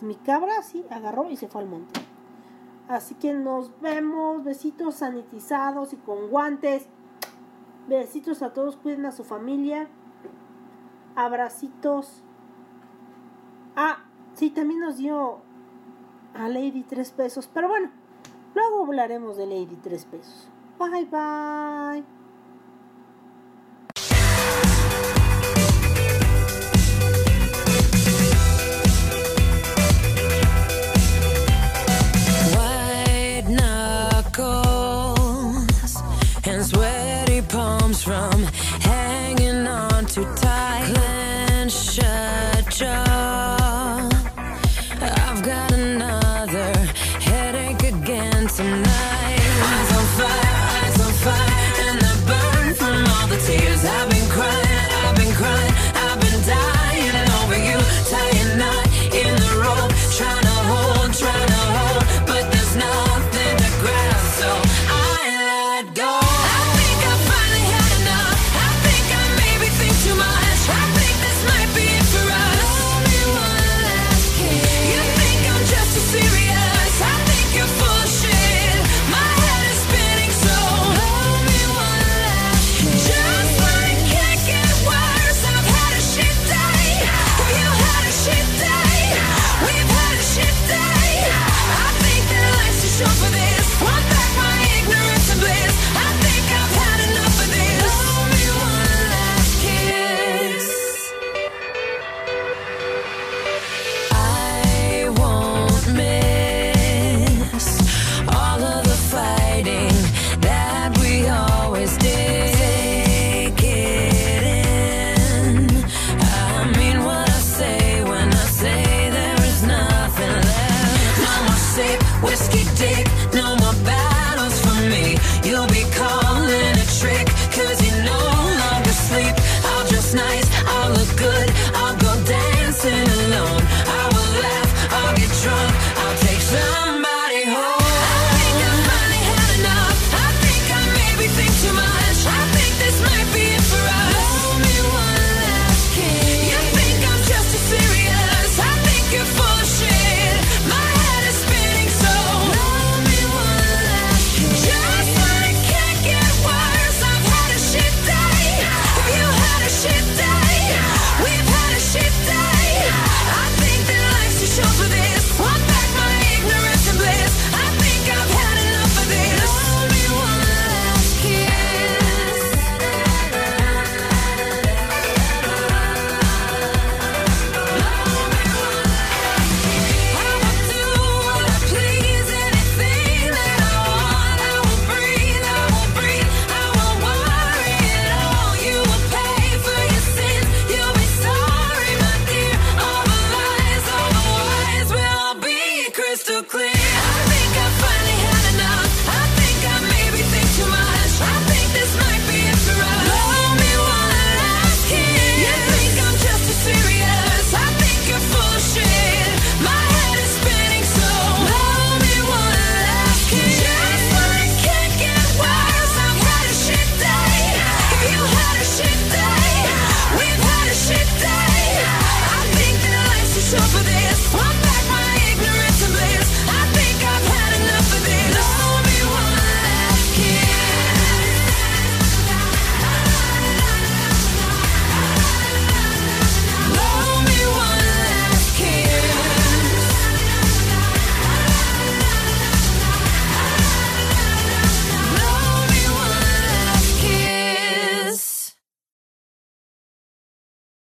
Mi 0.02 0.16
cabra 0.16 0.62
sí 0.62 0.86
agarró 0.90 1.30
y 1.30 1.38
se 1.38 1.48
fue 1.48 1.62
al 1.62 1.68
monte. 1.68 2.00
Así 2.88 3.16
que 3.16 3.34
nos 3.34 3.80
vemos. 3.82 4.44
Besitos 4.44 4.96
sanitizados 4.96 5.94
y 5.94 5.98
con 5.98 6.30
guantes. 6.30 6.88
Besitos 7.88 8.42
a 8.42 8.54
todos. 8.54 8.78
Cuiden 8.78 9.06
a 9.06 9.12
su 9.12 9.24
familia. 9.24 9.88
Abracitos. 11.16 12.24
Ah, 13.76 14.00
sí, 14.34 14.50
también 14.50 14.80
nos 14.80 14.98
dio 14.98 15.40
a 16.34 16.50
Lady 16.50 16.84
3 16.84 17.12
pesos. 17.12 17.50
Pero 17.54 17.68
bueno, 17.68 17.90
luego 18.56 18.86
hablaremos 18.86 19.38
de 19.38 19.46
Lady 19.46 19.78
3 19.82 20.06
pesos. 20.06 20.50
Bye 20.80 21.06
bye. 21.06 22.04